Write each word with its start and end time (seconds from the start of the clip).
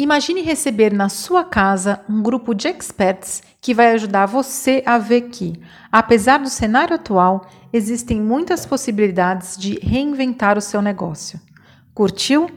Imagine 0.00 0.42
receber 0.42 0.92
na 0.92 1.08
sua 1.08 1.42
casa 1.42 2.00
um 2.08 2.22
grupo 2.22 2.54
de 2.54 2.68
experts 2.68 3.42
que 3.60 3.74
vai 3.74 3.90
ajudar 3.94 4.26
você 4.26 4.80
a 4.86 4.96
ver 4.96 5.22
que, 5.22 5.60
apesar 5.90 6.38
do 6.38 6.48
cenário 6.48 6.94
atual, 6.94 7.50
existem 7.72 8.20
muitas 8.20 8.64
possibilidades 8.64 9.56
de 9.56 9.76
reinventar 9.82 10.56
o 10.56 10.60
seu 10.60 10.80
negócio. 10.80 11.40
Curtiu? 11.92 12.48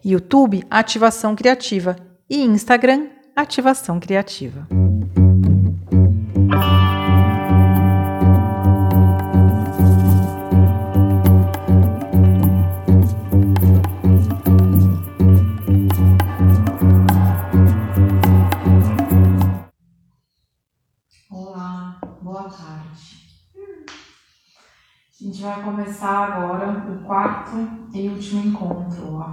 YouTube 0.04 0.62
Ativação 0.70 1.34
Criativa 1.34 1.96
e 2.28 2.42
Instagram 2.42 3.06
Ativação 3.34 3.98
Criativa. 3.98 4.79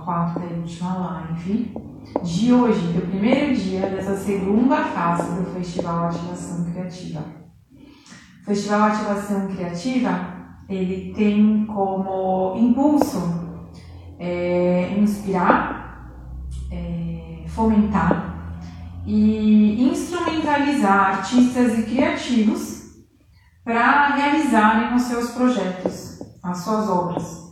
Quarta 0.07 0.39
e 0.39 0.59
última 0.59 0.93
live 0.95 1.75
de 2.23 2.53
hoje, 2.53 2.93
do 2.93 3.07
primeiro 3.07 3.53
dia 3.53 3.81
dessa 3.81 4.15
segunda 4.15 4.77
fase 4.77 5.41
do 5.41 5.51
Festival 5.51 6.05
Ativação 6.05 6.63
Criativa. 6.71 7.25
O 8.41 8.45
Festival 8.45 8.83
Ativação 8.83 9.47
Criativa, 9.47 10.17
ele 10.69 11.13
tem 11.13 11.65
como 11.65 12.55
impulso 12.55 13.21
é, 14.17 14.97
inspirar, 14.97 16.09
é, 16.71 17.43
fomentar 17.49 18.63
e 19.05 19.89
instrumentalizar 19.91 21.17
artistas 21.17 21.79
e 21.79 21.83
criativos 21.83 22.93
para 23.61 24.15
realizarem 24.15 24.95
os 24.95 25.01
seus 25.01 25.31
projetos, 25.31 26.19
as 26.41 26.59
suas 26.59 26.89
obras. 26.89 27.46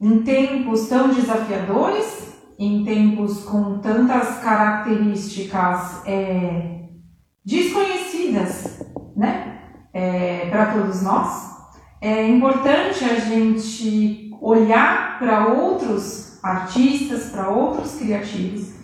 Em 0.00 0.22
tempos 0.22 0.88
tão 0.88 1.08
desafiadores, 1.08 2.34
em 2.58 2.84
tempos 2.84 3.44
com 3.44 3.78
tantas 3.78 4.38
características 4.38 6.02
é, 6.06 6.80
desconhecidas, 7.44 8.82
né, 9.16 9.58
é, 9.92 10.48
para 10.50 10.66
todos 10.72 11.02
nós, 11.02 11.54
é 12.00 12.28
importante 12.28 13.04
a 13.04 13.14
gente 13.14 14.30
olhar 14.40 15.18
para 15.18 15.48
outros 15.48 16.38
artistas, 16.42 17.30
para 17.30 17.48
outros 17.48 17.96
criativos, 17.96 18.74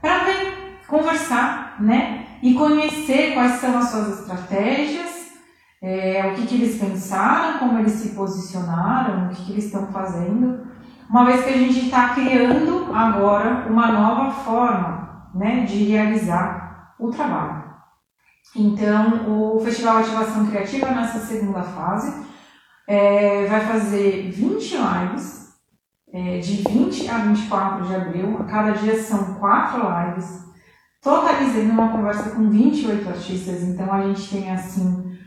para 0.00 0.24
conversar, 0.86 1.76
né, 1.80 2.26
e 2.42 2.54
conhecer 2.54 3.34
quais 3.34 3.60
são 3.60 3.78
as 3.78 3.90
suas 3.90 4.20
estratégias 4.20 5.07
é, 5.82 6.26
o 6.26 6.34
que, 6.34 6.46
que 6.46 6.54
eles 6.56 6.78
pensaram, 6.78 7.58
como 7.58 7.78
eles 7.78 7.92
se 7.92 8.10
posicionaram, 8.10 9.26
o 9.26 9.28
que, 9.30 9.44
que 9.44 9.52
eles 9.52 9.66
estão 9.66 9.86
fazendo, 9.88 10.66
uma 11.08 11.24
vez 11.24 11.44
que 11.44 11.50
a 11.50 11.56
gente 11.56 11.86
está 11.86 12.10
criando 12.10 12.94
agora 12.94 13.66
uma 13.68 13.92
nova 13.92 14.30
forma 14.30 15.30
né, 15.34 15.64
de 15.64 15.84
realizar 15.84 16.94
o 16.98 17.10
trabalho. 17.10 17.64
Então, 18.56 19.56
o 19.56 19.60
Festival 19.60 19.98
Ativação 19.98 20.46
Criativa, 20.46 20.90
nessa 20.90 21.20
segunda 21.20 21.62
fase, 21.62 22.26
é, 22.86 23.46
vai 23.46 23.60
fazer 23.60 24.30
20 24.30 24.76
lives, 24.76 25.48
é, 26.12 26.38
de 26.38 26.62
20 26.62 27.08
a 27.08 27.18
24 27.18 27.86
de 27.86 27.94
abril, 27.94 28.38
a 28.40 28.44
cada 28.44 28.72
dia 28.72 29.00
são 29.00 29.34
quatro 29.34 29.82
lives, 29.82 30.44
totalizando 31.02 31.70
uma 31.70 31.92
conversa 31.92 32.30
com 32.30 32.48
28 32.48 33.08
artistas, 33.08 33.62
então 33.62 33.92
a 33.92 34.02
gente 34.02 34.28
tem 34.30 34.50
assim 34.50 35.17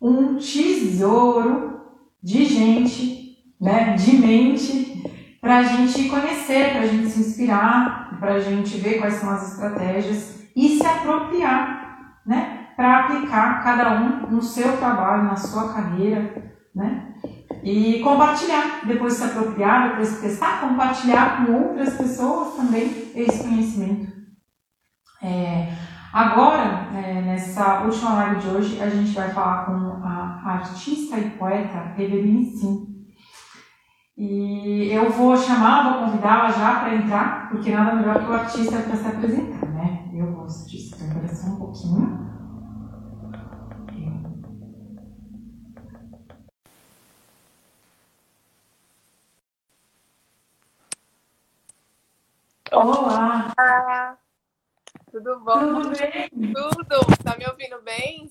um 0.00 0.36
tesouro 0.36 1.80
de 2.22 2.44
gente, 2.44 3.36
né, 3.60 3.94
de 3.94 4.16
mente, 4.16 5.04
para 5.40 5.58
a 5.58 5.62
gente 5.62 6.08
conhecer, 6.08 6.72
para 6.72 6.80
a 6.80 6.86
gente 6.86 7.08
se 7.08 7.20
inspirar, 7.20 8.18
para 8.18 8.34
a 8.34 8.40
gente 8.40 8.76
ver 8.78 8.98
quais 8.98 9.14
são 9.14 9.30
as 9.30 9.52
estratégias 9.52 10.40
e 10.54 10.76
se 10.76 10.86
apropriar, 10.86 12.20
né, 12.26 12.68
para 12.76 13.00
aplicar 13.00 13.62
cada 13.62 14.00
um 14.00 14.30
no 14.30 14.42
seu 14.42 14.76
trabalho, 14.76 15.24
na 15.24 15.36
sua 15.36 15.72
carreira, 15.72 16.52
né, 16.74 17.14
e 17.62 18.00
compartilhar, 18.00 18.86
depois 18.86 19.14
se 19.14 19.24
apropriar, 19.24 19.90
depois 19.90 20.20
testar, 20.20 20.60
compartilhar 20.60 21.46
com 21.46 21.52
outras 21.52 21.94
pessoas 21.94 22.54
também 22.54 23.12
esse 23.14 23.42
conhecimento. 23.42 24.12
É, 25.22 25.72
Agora, 26.16 26.88
é, 26.94 27.20
nessa 27.20 27.82
última 27.82 28.14
live 28.14 28.40
de 28.40 28.48
hoje, 28.48 28.82
a 28.82 28.88
gente 28.88 29.12
vai 29.12 29.28
falar 29.28 29.66
com 29.66 30.02
a 30.02 30.44
artista 30.46 31.18
e 31.18 31.28
poeta 31.32 31.92
Eveline 31.98 32.46
Sim. 32.56 33.06
E 34.16 34.88
eu 34.94 35.10
vou 35.10 35.36
chamar, 35.36 35.92
vou 35.92 36.06
convidá-la 36.06 36.50
já 36.50 36.80
para 36.80 36.94
entrar, 36.94 37.50
porque 37.50 37.70
nada 37.70 37.96
melhor 37.96 38.24
que 38.24 38.30
o 38.30 38.32
artista 38.32 38.80
para 38.80 38.96
se 38.96 39.06
apresentar, 39.06 39.68
né? 39.74 40.10
Eu 40.14 40.32
gosto 40.32 40.70
disso, 40.70 40.96
então 41.04 41.28
só 41.36 41.48
um 41.48 41.56
pouquinho. 41.56 42.26
Olá! 52.72 53.52
Olá. 53.58 54.25
Tudo 55.16 55.40
bom? 55.40 55.82
Tudo 55.82 55.98
bem? 55.98 56.28
Tudo. 56.52 57.16
Tá 57.24 57.38
me 57.38 57.46
ouvindo 57.46 57.80
bem? 57.80 58.30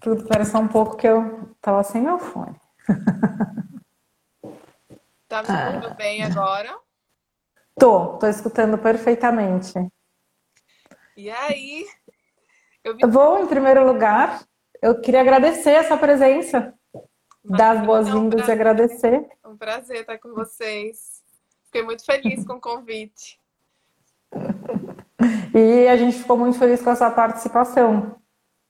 Tudo. 0.00 0.22
Espera 0.22 0.42
só 0.46 0.58
um 0.58 0.68
pouco 0.68 0.96
que 0.96 1.06
eu 1.06 1.54
tava 1.60 1.82
sem 1.82 2.00
meu 2.00 2.18
fone. 2.18 2.58
Tá 5.28 5.42
me 5.42 5.48
ouvindo 5.50 5.86
ah. 5.88 5.94
bem 5.94 6.22
agora? 6.24 6.76
Tô, 7.78 8.16
tô 8.16 8.26
escutando 8.26 8.78
perfeitamente. 8.78 9.74
E 11.14 11.28
aí? 11.28 11.86
Eu, 12.82 12.96
eu 12.98 13.10
vou, 13.10 13.40
em 13.40 13.46
primeiro 13.46 13.86
lugar, 13.86 14.42
eu 14.80 14.98
queria 15.00 15.20
agradecer 15.20 15.76
a 15.76 15.84
sua 15.86 15.98
presença, 15.98 16.74
dar 17.44 17.76
as 17.76 17.86
boas-vindas 17.86 18.48
e 18.48 18.50
agradecer. 18.50 19.28
É 19.44 19.46
um 19.46 19.58
prazer 19.58 20.00
estar 20.00 20.18
com 20.18 20.32
vocês. 20.32 21.22
Fiquei 21.66 21.82
muito 21.82 22.04
feliz 22.04 22.46
com 22.46 22.54
o 22.54 22.60
convite. 22.60 23.39
E 25.54 25.88
a 25.88 25.96
gente 25.96 26.18
ficou 26.18 26.36
muito 26.36 26.58
feliz 26.58 26.82
com 26.82 26.90
essa 26.90 27.10
participação. 27.10 28.16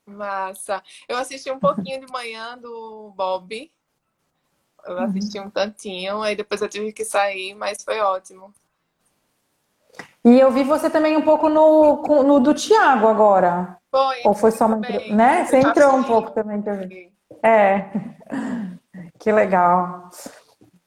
Massa. 0.05 0.81
Eu 1.07 1.17
assisti 1.17 1.51
um 1.51 1.59
pouquinho 1.59 2.05
de 2.05 2.11
manhã 2.11 2.57
do 2.57 3.13
Bob. 3.15 3.71
Eu 4.85 4.99
assisti 4.99 5.39
um 5.39 5.49
tantinho, 5.49 6.21
aí 6.21 6.35
depois 6.35 6.61
eu 6.61 6.67
tive 6.67 6.91
que 6.91 7.05
sair, 7.05 7.53
mas 7.53 7.83
foi 7.83 7.99
ótimo. 7.99 8.53
E 10.23 10.39
eu 10.39 10.51
vi 10.51 10.63
você 10.63 10.89
também 10.89 11.17
um 11.17 11.21
pouco 11.21 11.49
no, 11.49 12.01
no 12.23 12.39
do 12.39 12.53
Tiago 12.53 13.07
agora. 13.07 13.77
Foi. 13.89 14.21
Ou 14.23 14.33
foi 14.33 14.51
só 14.51 14.65
uma. 14.65 14.77
Né? 14.77 15.45
Você 15.45 15.57
entrou 15.57 15.95
um 15.95 16.03
pouco 16.03 16.31
também. 16.31 16.61
também. 16.61 17.11
É. 17.43 17.85
Que 19.17 19.31
legal. 19.31 20.09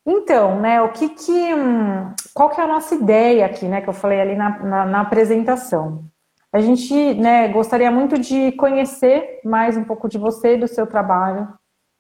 Então, 0.07 0.61
né, 0.61 0.83
o 0.83 0.93
que 0.93 1.09
que, 1.09 1.55
hum, 1.55 2.13
qual 2.35 2.51
que 2.51 2.61
é 2.61 2.65
a 2.65 2.69
nossa 2.69 2.95
ideia 2.95 3.47
aqui, 3.47 3.67
né, 3.67 3.81
que 3.81 3.89
eu 3.89 3.95
falei 3.95 4.21
ali 4.21 4.37
na, 4.37 4.59
na, 4.59 4.87
na 4.87 5.01
apresentação? 5.01 6.05
A 6.53 6.61
gente, 6.61 7.15
né, 7.15 7.49
gostaria 7.49 7.91
muito 7.91 8.19
de 8.19 8.53
conhecer 8.53 9.41
mais 9.45 9.77
um 9.77 9.85
pouco 9.85 10.09
de 10.09 10.19
você 10.19 10.55
e 10.55 10.61
do 10.61 10.69
seu 10.69 10.87
trabalho, 10.87 11.49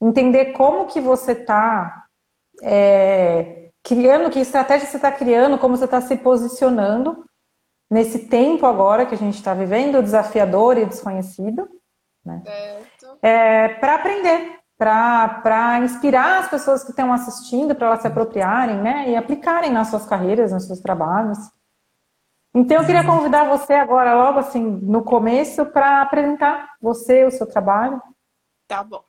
entender 0.01 0.53
como 0.53 0.87
que 0.87 1.01
você 1.01 1.33
está 1.33 2.05
é, 2.63 3.71
criando, 3.83 4.31
que 4.31 4.39
estratégia 4.39 4.87
você 4.87 4.97
está 4.97 5.11
criando, 5.11 5.59
como 5.59 5.77
você 5.77 5.87
está 5.87 6.01
se 6.01 6.17
posicionando 6.17 7.25
nesse 7.91 8.29
tempo 8.29 8.67
agora 8.67 9.07
que 9.07 9.15
a 9.15 9.19
gente 9.19 9.35
está 9.35 9.55
vivendo, 9.55 10.03
desafiador 10.03 10.79
e 10.79 10.87
desconhecido, 10.87 11.69
né? 12.25 12.43
É, 13.23 13.69
para 13.69 13.95
aprender, 13.97 14.54
para 14.77 15.81
inspirar 15.83 16.41
as 16.41 16.49
pessoas 16.49 16.83
que 16.83 16.91
estão 16.91 17.13
assistindo, 17.13 17.75
para 17.75 17.89
elas 17.89 18.01
se 18.01 18.07
apropriarem, 18.07 18.81
né? 18.81 19.11
E 19.11 19.17
aplicarem 19.17 19.71
nas 19.71 19.89
suas 19.89 20.07
carreiras, 20.07 20.53
nos 20.53 20.67
seus 20.67 20.81
trabalhos. 20.81 21.39
Então, 22.55 22.79
eu 22.79 22.87
queria 22.87 23.05
convidar 23.05 23.49
você 23.49 23.75
agora, 23.75 24.15
logo 24.15 24.39
assim, 24.39 24.63
no 24.63 25.03
começo, 25.03 25.67
para 25.67 26.03
apresentar 26.03 26.77
você, 26.81 27.25
o 27.25 27.31
seu 27.31 27.47
trabalho. 27.47 28.01
Tá 28.67 28.83
bom. 28.83 29.05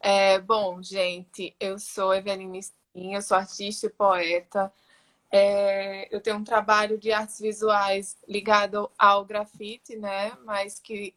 É, 0.00 0.38
bom, 0.40 0.82
gente, 0.82 1.54
eu 1.60 1.78
sou 1.78 2.14
Eveline 2.14 2.60
Sim, 2.62 3.14
eu 3.14 3.22
sou 3.22 3.36
artista 3.36 3.86
e 3.86 3.90
poeta. 3.90 4.72
É, 5.30 6.14
eu 6.14 6.20
tenho 6.20 6.36
um 6.36 6.44
trabalho 6.44 6.98
de 6.98 7.10
artes 7.10 7.40
visuais 7.40 8.18
ligado 8.28 8.90
ao 8.98 9.24
grafite, 9.24 9.96
né? 9.96 10.32
Mas 10.44 10.78
que 10.78 11.14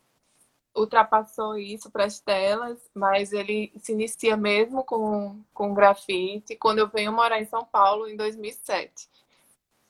ultrapassou 0.76 1.58
isso 1.58 1.90
para 1.90 2.06
as 2.06 2.20
telas, 2.20 2.78
mas 2.94 3.32
ele 3.32 3.72
se 3.78 3.94
inicia 3.94 4.36
mesmo 4.36 4.84
com, 4.84 5.42
com 5.54 5.74
grafite 5.74 6.56
quando 6.56 6.80
eu 6.80 6.88
venho 6.88 7.14
morar 7.14 7.42
em 7.42 7.46
São 7.46 7.64
Paulo 7.64 8.08
em 8.08 8.16
2007. 8.16 9.10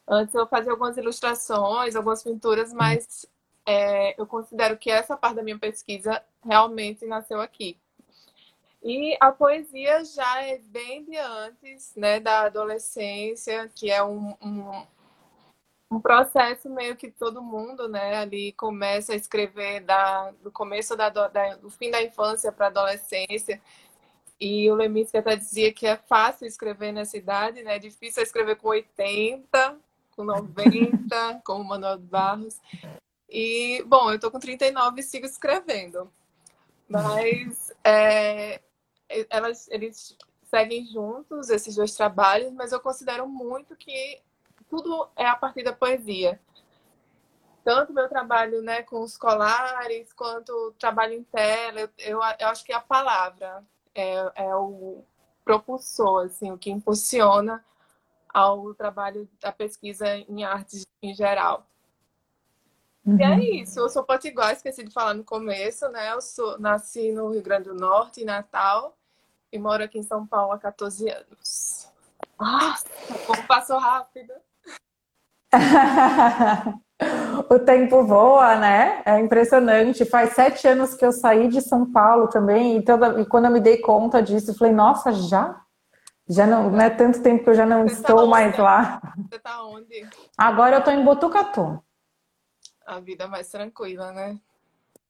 Antes 0.07 0.35
eu 0.35 0.45
fazia 0.47 0.71
algumas 0.71 0.95
ilustrações, 0.97 1.95
algumas 1.95 2.21
pinturas, 2.21 2.71
mas 2.71 3.25
é, 3.65 4.19
eu 4.19 4.27
considero 4.27 4.77
que 4.77 4.91
essa 4.91 5.17
parte 5.17 5.37
da 5.37 5.43
minha 5.43 5.57
pesquisa 5.57 6.23
realmente 6.43 7.05
nasceu 7.05 7.41
aqui. 7.41 7.77
E 8.83 9.17
a 9.19 9.31
poesia 9.31 10.05
já 10.05 10.43
é 10.43 10.59
bem 10.59 11.03
de 11.03 11.17
antes, 11.17 11.91
né, 11.95 12.19
da 12.19 12.41
adolescência, 12.41 13.67
que 13.73 13.89
é 13.89 14.03
um, 14.03 14.35
um 14.39 14.85
um 15.89 15.99
processo 15.99 16.69
meio 16.69 16.95
que 16.95 17.11
todo 17.11 17.41
mundo, 17.41 17.87
né, 17.87 18.15
ali 18.17 18.51
começa 18.53 19.13
a 19.13 19.15
escrever 19.15 19.81
da, 19.81 20.31
do 20.41 20.51
começo 20.51 20.95
da, 20.95 21.09
da 21.09 21.55
do 21.55 21.69
fim 21.69 21.91
da 21.91 22.01
infância 22.01 22.51
para 22.51 22.65
a 22.65 22.69
adolescência. 22.69 23.61
E 24.39 24.69
o 24.69 24.75
Leminski 24.75 25.17
até 25.17 25.35
dizia 25.35 25.71
que 25.73 25.87
é 25.87 25.95
fácil 25.95 26.45
escrever 26.45 26.91
nessa 26.91 27.17
idade, 27.17 27.63
né? 27.63 27.77
É 27.77 27.79
difícil 27.79 28.21
escrever 28.21 28.57
com 28.57 28.67
80, 28.67 29.77
com 30.11 30.25
90, 30.25 31.41
como 31.45 31.63
o 31.63 31.67
Manuel 31.67 31.97
Barros. 31.99 32.59
E, 33.29 33.81
bom, 33.87 34.11
eu 34.11 34.19
tô 34.19 34.29
com 34.29 34.39
39 34.39 34.99
e 34.99 35.03
sigo 35.03 35.25
escrevendo. 35.25 36.11
Mas 36.87 37.71
é, 37.83 38.61
elas, 39.29 39.69
eles 39.69 40.17
seguem 40.43 40.85
juntos, 40.85 41.49
esses 41.49 41.75
dois 41.75 41.93
trabalhos, 41.93 42.51
mas 42.53 42.71
eu 42.71 42.79
considero 42.79 43.27
muito 43.27 43.75
que 43.75 44.21
tudo 44.69 45.09
é 45.15 45.25
a 45.25 45.35
partir 45.35 45.63
da 45.63 45.73
poesia. 45.73 46.39
Tanto 47.63 47.93
meu 47.93 48.07
trabalho 48.07 48.61
né, 48.61 48.83
com 48.83 49.01
os 49.01 49.17
colares, 49.17 50.13
quanto 50.13 50.51
o 50.51 50.71
trabalho 50.73 51.13
em 51.13 51.23
tela, 51.23 51.81
eu, 51.81 51.89
eu, 51.97 52.19
eu 52.39 52.47
acho 52.47 52.63
que 52.63 52.71
a 52.71 52.79
palavra 52.79 53.63
é, 53.93 54.31
é 54.35 54.55
o 54.55 55.03
propulsor, 55.43 56.25
assim, 56.25 56.51
o 56.51 56.57
que 56.57 56.69
impulsiona 56.69 57.63
ao 58.29 58.73
trabalho 58.73 59.29
da 59.39 59.51
pesquisa 59.51 60.07
em 60.15 60.43
artes 60.43 60.85
em 61.01 61.13
geral. 61.13 61.65
Uhum. 63.05 63.19
E 63.19 63.23
é 63.23 63.29
uhum. 63.29 63.39
isso, 63.39 63.79
eu 63.79 63.87
sou 63.87 64.03
potiguar, 64.03 64.51
esqueci 64.51 64.83
de 64.83 64.91
falar 64.91 65.13
no 65.13 65.23
começo, 65.23 65.87
né? 65.89 66.11
Eu 66.11 66.21
sou, 66.21 66.59
nasci 66.59 67.11
no 67.11 67.31
Rio 67.31 67.41
Grande 67.41 67.69
do 67.69 67.75
Norte, 67.75 68.21
em 68.21 68.25
Natal, 68.25 68.97
e 69.51 69.57
moro 69.57 69.83
aqui 69.83 69.99
em 69.99 70.03
São 70.03 70.25
Paulo 70.25 70.51
há 70.51 70.59
14 70.59 71.09
anos. 71.09 71.87
Nossa, 72.37 72.89
como 73.25 73.47
passou 73.47 73.77
rápido! 73.79 74.33
o 77.49 77.59
tempo 77.59 78.03
voa, 78.03 78.55
né? 78.55 79.01
É 79.05 79.19
impressionante. 79.19 80.05
Faz 80.05 80.33
sete 80.33 80.67
anos 80.67 80.95
que 80.95 81.05
eu 81.05 81.11
saí 81.11 81.47
de 81.47 81.61
São 81.61 81.91
Paulo 81.91 82.27
também, 82.27 82.77
e, 82.77 82.81
toda, 82.83 83.21
e 83.21 83.25
quando 83.25 83.45
eu 83.45 83.51
me 83.51 83.59
dei 83.59 83.77
conta 83.77 84.21
disso, 84.21 84.51
eu 84.51 84.55
falei, 84.55 84.73
nossa, 84.73 85.11
já? 85.11 85.61
Já 86.27 86.47
não, 86.47 86.71
não 86.71 86.81
é 86.81 86.89
tanto 86.89 87.21
tempo 87.21 87.43
que 87.43 87.49
eu 87.51 87.55
já 87.55 87.65
não 87.65 87.83
Você 87.83 87.95
tá 87.95 88.01
estou 88.01 88.21
tá 88.21 88.25
mais 88.25 88.57
lá. 88.57 89.01
Você 89.29 89.39
tá 89.39 89.63
onde? 89.63 90.07
Agora 90.37 90.77
eu 90.77 90.83
tô 90.83 90.89
em 90.89 91.03
Botucatu. 91.03 91.79
A 92.85 92.99
vida 92.99 93.27
mais 93.27 93.49
tranquila, 93.49 94.11
né? 94.11 94.37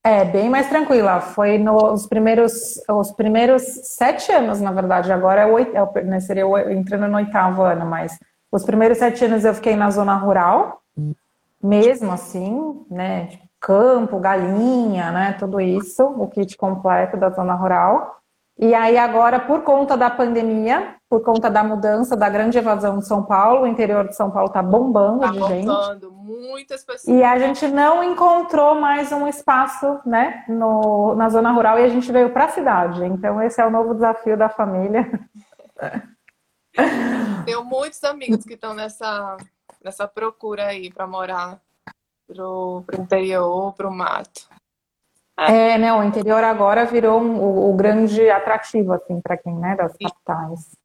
É, 0.03 0.23
bem 0.23 0.49
mais 0.49 0.69
tranquila. 0.69 1.19
Foi 1.21 1.57
nos 1.57 2.05
primeiros, 2.05 2.79
os 2.87 3.11
primeiros 3.11 3.63
sete 3.63 4.31
anos, 4.31 4.61
na 4.61 4.71
verdade. 4.71 5.11
Agora 5.11 5.41
é 5.41 5.45
oito, 5.45 5.75
é, 5.75 6.03
né, 6.03 6.19
seria 6.19 6.43
entrando 6.71 7.07
no 7.07 7.17
oitavo 7.17 7.63
ano, 7.63 7.85
mas 7.85 8.19
os 8.55 8.63
primeiros 8.63 8.97
sete 8.97 9.25
anos 9.25 9.43
eu 9.43 9.53
fiquei 9.53 9.75
na 9.75 9.89
zona 9.91 10.15
rural, 10.15 10.81
mesmo 11.61 12.11
assim, 12.11 12.85
né? 12.89 13.27
Tipo, 13.27 13.45
campo, 13.59 14.19
galinha, 14.19 15.11
né? 15.11 15.35
Tudo 15.37 15.59
isso, 15.59 16.03
o 16.05 16.27
kit 16.27 16.55
completo 16.55 17.17
da 17.17 17.29
zona 17.31 17.53
rural. 17.53 18.21
E 18.57 18.73
aí 18.73 18.97
agora, 18.97 19.39
por 19.39 19.63
conta 19.63 19.97
da 19.97 20.09
pandemia, 20.09 20.95
por 21.09 21.21
conta 21.21 21.49
da 21.49 21.61
mudança, 21.61 22.15
da 22.15 22.29
grande 22.29 22.57
evasão 22.57 22.99
de 22.99 23.05
São 23.05 23.23
Paulo, 23.23 23.63
o 23.63 23.67
interior 23.67 24.07
de 24.07 24.15
São 24.15 24.31
Paulo 24.31 24.49
tá 24.49 24.63
bombando 24.63 25.19
tá 25.19 25.31
de 25.31 25.39
bombando, 25.39 26.09
gente. 26.09 26.49
muitas 26.49 26.85
pessoas. 26.85 27.17
E 27.17 27.21
a 27.21 27.37
gente 27.37 27.67
não 27.67 28.01
encontrou 28.01 28.75
mais 28.75 29.11
um 29.11 29.27
espaço, 29.27 29.99
né, 30.05 30.45
no, 30.47 31.13
na 31.15 31.27
zona 31.27 31.51
rural 31.51 31.77
e 31.77 31.83
a 31.83 31.89
gente 31.89 32.09
veio 32.09 32.29
para 32.29 32.45
a 32.45 32.49
cidade. 32.49 33.03
Então 33.03 33.41
esse 33.41 33.59
é 33.59 33.65
o 33.65 33.69
novo 33.71 33.93
desafio 33.93 34.37
da 34.37 34.47
família. 34.47 35.05
Tenho 37.45 37.63
muitos 37.63 38.03
amigos 38.03 38.43
que 38.43 38.53
estão 38.53 38.73
nessa, 38.73 39.37
nessa 39.83 40.07
procura 40.07 40.67
aí 40.67 40.91
para 40.91 41.07
morar 41.07 41.61
pro, 42.27 42.83
pro 42.85 43.01
interior, 43.01 43.73
pro 43.73 43.91
mato. 43.91 44.49
É. 45.37 45.73
é, 45.73 45.77
né? 45.77 45.93
O 45.93 46.03
interior 46.03 46.43
agora 46.43 46.85
virou 46.85 47.19
um, 47.21 47.39
o, 47.39 47.71
o, 47.71 47.75
grande 47.75 48.29
atrativo, 48.29 48.93
assim, 48.93 49.19
para 49.19 49.37
quem, 49.37 49.53
né, 49.55 49.75
das 49.75 49.91
capitais. 49.91 50.75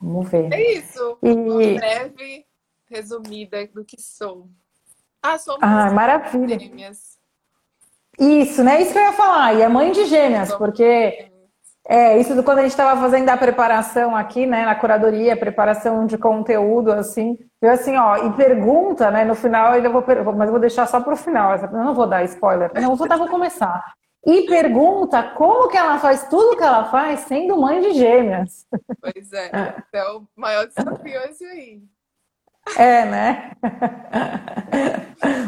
Vamos 0.00 0.28
ver. 0.28 0.52
É 0.52 0.78
isso. 0.78 1.18
E... 1.22 1.30
Uma 1.32 1.78
breve 1.78 2.46
resumida 2.86 3.66
do 3.68 3.84
que 3.84 4.00
sou. 4.00 4.48
Ah, 5.22 5.38
sou 5.38 5.56
ah, 5.60 5.90
maravilha. 5.90 6.58
Gêmeas. 6.58 7.18
Isso, 8.18 8.62
né? 8.62 8.80
Isso 8.80 8.92
que 8.92 8.98
eu 8.98 9.02
ia 9.02 9.12
falar. 9.12 9.54
E 9.54 9.62
é 9.62 9.68
mãe 9.68 9.90
de 9.90 10.04
gêmeas, 10.04 10.54
porque 10.54 11.32
é, 11.86 12.18
isso 12.18 12.42
quando 12.42 12.58
a 12.58 12.62
gente 12.62 12.70
estava 12.70 12.98
fazendo 12.98 13.28
a 13.28 13.36
preparação 13.36 14.16
aqui, 14.16 14.46
né, 14.46 14.64
na 14.64 14.74
curadoria, 14.74 15.36
preparação 15.36 16.06
de 16.06 16.16
conteúdo, 16.16 16.90
assim, 16.90 17.38
eu 17.60 17.70
assim, 17.70 17.96
ó, 17.96 18.16
e 18.16 18.32
pergunta, 18.32 19.10
né, 19.10 19.24
no 19.24 19.34
final, 19.34 19.72
ainda 19.72 19.90
vou, 19.90 20.02
mas 20.34 20.50
vou 20.50 20.58
deixar 20.58 20.86
só 20.86 21.00
para 21.00 21.12
o 21.12 21.16
final, 21.16 21.56
eu 21.56 21.70
não 21.72 21.94
vou 21.94 22.06
dar 22.06 22.24
spoiler, 22.24 22.70
não, 22.74 22.96
vou, 22.96 23.06
dar, 23.06 23.18
vou 23.18 23.28
começar. 23.28 23.84
E 24.26 24.46
pergunta 24.46 25.22
como 25.36 25.68
que 25.68 25.76
ela 25.76 25.98
faz 25.98 26.26
tudo 26.28 26.56
que 26.56 26.62
ela 26.62 26.84
faz 26.86 27.20
sendo 27.20 27.60
mãe 27.60 27.82
de 27.82 27.92
gêmeas. 27.92 28.66
Pois 28.98 29.30
é, 29.34 29.50
é 29.92 30.04
o 30.12 30.22
maior 30.34 30.66
desafio 30.66 31.20
esse 31.28 31.44
aí. 31.44 31.82
É, 32.78 33.04
né? 33.04 33.52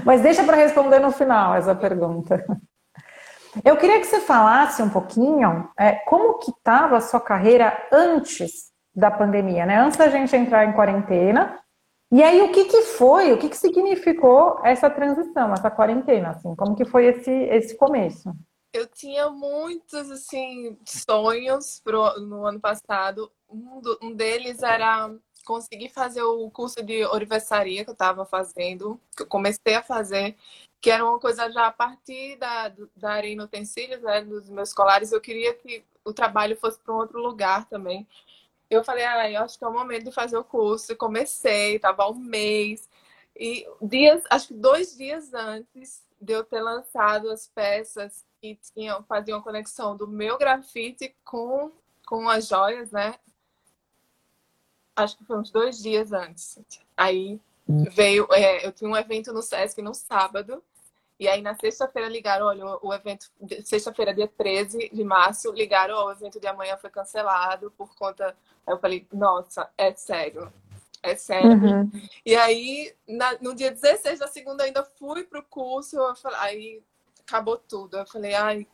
Mas 0.05 0.21
deixa 0.21 0.45
para 0.45 0.57
responder 0.57 0.99
no 0.99 1.11
final 1.11 1.55
essa 1.55 1.75
pergunta. 1.75 2.45
Eu 3.65 3.77
queria 3.77 4.01
que 4.01 4.07
você 4.07 4.21
falasse 4.21 4.83
um 4.83 4.91
pouquinho 4.91 5.69
é, 5.79 5.93
como 5.93 6.39
que 6.39 6.51
estava 6.51 6.97
a 6.97 7.01
sua 7.01 7.21
carreira 7.21 7.89
antes 7.93 8.73
da 8.95 9.11
pandemia, 9.11 9.67
né? 9.67 9.79
Antes 9.79 9.99
da 9.99 10.09
gente 10.09 10.35
entrar 10.35 10.65
em 10.65 10.73
quarentena. 10.73 11.59
E 12.11 12.23
aí, 12.23 12.41
o 12.43 12.53
que, 12.53 12.67
que 12.67 12.83
foi, 12.83 13.33
o 13.33 13.39
que, 13.39 13.49
que 13.49 13.57
significou 13.57 14.61
essa 14.65 14.89
transição, 14.89 15.53
essa 15.53 15.71
quarentena, 15.71 16.31
assim? 16.31 16.55
Como 16.55 16.77
que 16.77 16.85
foi 16.85 17.07
esse, 17.07 17.31
esse 17.31 17.77
começo? 17.77 18.33
Eu 18.73 18.87
tinha 18.87 19.29
muitos, 19.31 20.11
assim, 20.11 20.79
sonhos 20.85 21.81
pro, 21.83 22.21
no 22.21 22.47
ano 22.47 22.61
passado. 22.61 23.31
Um, 23.49 23.81
do, 23.81 23.99
um 24.03 24.15
deles 24.15 24.63
era 24.63 25.11
conseguir 25.45 25.89
fazer 25.89 26.23
o 26.23 26.51
curso 26.51 26.83
de 26.85 27.05
orivesaria 27.07 27.85
que 27.85 27.91
eu 27.91 27.95
estava 27.95 28.25
fazendo, 28.25 29.01
que 29.17 29.23
eu 29.23 29.27
comecei 29.27 29.75
a 29.75 29.83
fazer 29.83 30.37
que 30.81 30.91
era 30.91 31.05
uma 31.05 31.19
coisa 31.19 31.51
já 31.51 31.67
a 31.67 31.73
partir 31.73 32.37
da, 32.37 32.73
da 32.97 33.13
Arena 33.13 33.45
Utensílios, 33.45 34.03
né, 34.03 34.23
dos 34.23 34.49
meus 34.49 34.73
colares, 34.73 35.13
eu 35.13 35.21
queria 35.21 35.55
que 35.55 35.85
o 36.05 36.13
trabalho 36.13 36.57
fosse 36.57 36.79
para 36.79 36.95
um 36.95 36.99
outro 36.99 37.21
lugar 37.21 37.69
também. 37.69 38.07
Eu 38.71 38.85
falei, 38.85 39.05
ah, 39.05 39.31
eu 39.31 39.43
acho 39.43 39.59
que 39.59 39.65
é 39.65 39.69
o 39.69 39.73
momento 39.73 40.05
de 40.05 40.13
fazer 40.13 40.37
o 40.37 40.45
curso. 40.45 40.97
Comecei, 40.97 41.77
estava 41.77 42.09
um 42.09 42.15
mês. 42.15 42.89
E 43.35 43.67
dias, 43.83 44.23
acho 44.31 44.49
que 44.49 44.55
dois 44.55 44.97
dias 44.97 45.33
antes 45.35 46.05
de 46.21 46.33
eu 46.33 46.45
ter 46.45 46.61
lançado 46.61 47.31
as 47.31 47.47
peças 47.49 48.25
que 48.41 48.59
tinham, 48.75 49.03
faziam 49.05 49.43
conexão 49.43 49.97
do 49.97 50.09
meu 50.09 50.39
grafite 50.39 51.15
com, 51.25 51.71
com 52.07 52.29
as 52.29 52.49
joias, 52.49 52.91
né? 52.91 53.15
acho 54.97 55.17
que 55.19 55.25
foi 55.25 55.39
uns 55.39 55.51
dois 55.51 55.79
dias 55.83 56.13
antes. 56.13 56.59
Aí 56.97 57.39
veio, 57.69 58.27
é, 58.33 58.67
eu 58.67 58.73
tinha 58.73 58.89
um 58.89 58.97
evento 58.97 59.33
no 59.33 59.43
Sesc 59.43 59.81
no 59.83 59.95
sábado, 59.95 60.63
e 61.19 61.27
aí 61.29 61.41
na 61.41 61.55
sexta-feira 61.55 62.09
ligaram, 62.09 62.47
olha, 62.47 62.65
o 62.83 62.93
evento, 62.93 63.31
sexta-feira, 63.65 64.13
dia 64.13 64.29
13 64.29 64.91
de 64.93 65.05
março, 65.05 65.51
ligaram, 65.51 65.95
ó, 65.95 66.07
o 66.07 66.13
evento 66.13 66.39
de 66.39 66.47
amanhã 66.47 66.77
foi 66.77 66.91
cancelado 66.91 67.73
por 67.77 67.95
conta. 67.95 68.37
Aí 68.67 68.75
eu 68.75 68.79
falei, 68.79 69.07
nossa, 69.13 69.69
é 69.79 69.95
sério. 69.95 70.53
É 71.03 71.17
sério. 71.17 71.53
Uhum. 71.53 71.91
E 72.25 72.37
aí, 72.37 72.95
na, 73.09 73.37
no 73.41 73.55
dia 73.55 73.71
16 73.71 74.19
da 74.19 74.29
segunda, 74.29 74.65
ainda 74.65 74.85
fui 74.85 75.25
pro 75.25 75.43
curso, 75.43 75.97
falei, 76.17 76.39
aí 76.39 76.83
acabou 77.27 77.57
tudo. 77.57 77.97
Eu 77.97 78.07
falei, 78.07 78.35
ai. 78.35 78.67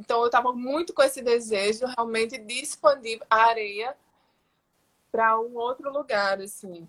Então 0.00 0.22
eu 0.22 0.30
tava 0.30 0.52
muito 0.52 0.92
com 0.92 1.02
esse 1.02 1.22
desejo 1.22 1.86
realmente 1.96 2.38
de 2.38 2.54
expandir 2.54 3.20
a 3.30 3.46
areia 3.46 3.96
para 5.12 5.38
um 5.40 5.56
outro 5.56 5.92
lugar, 5.92 6.40
assim. 6.40 6.88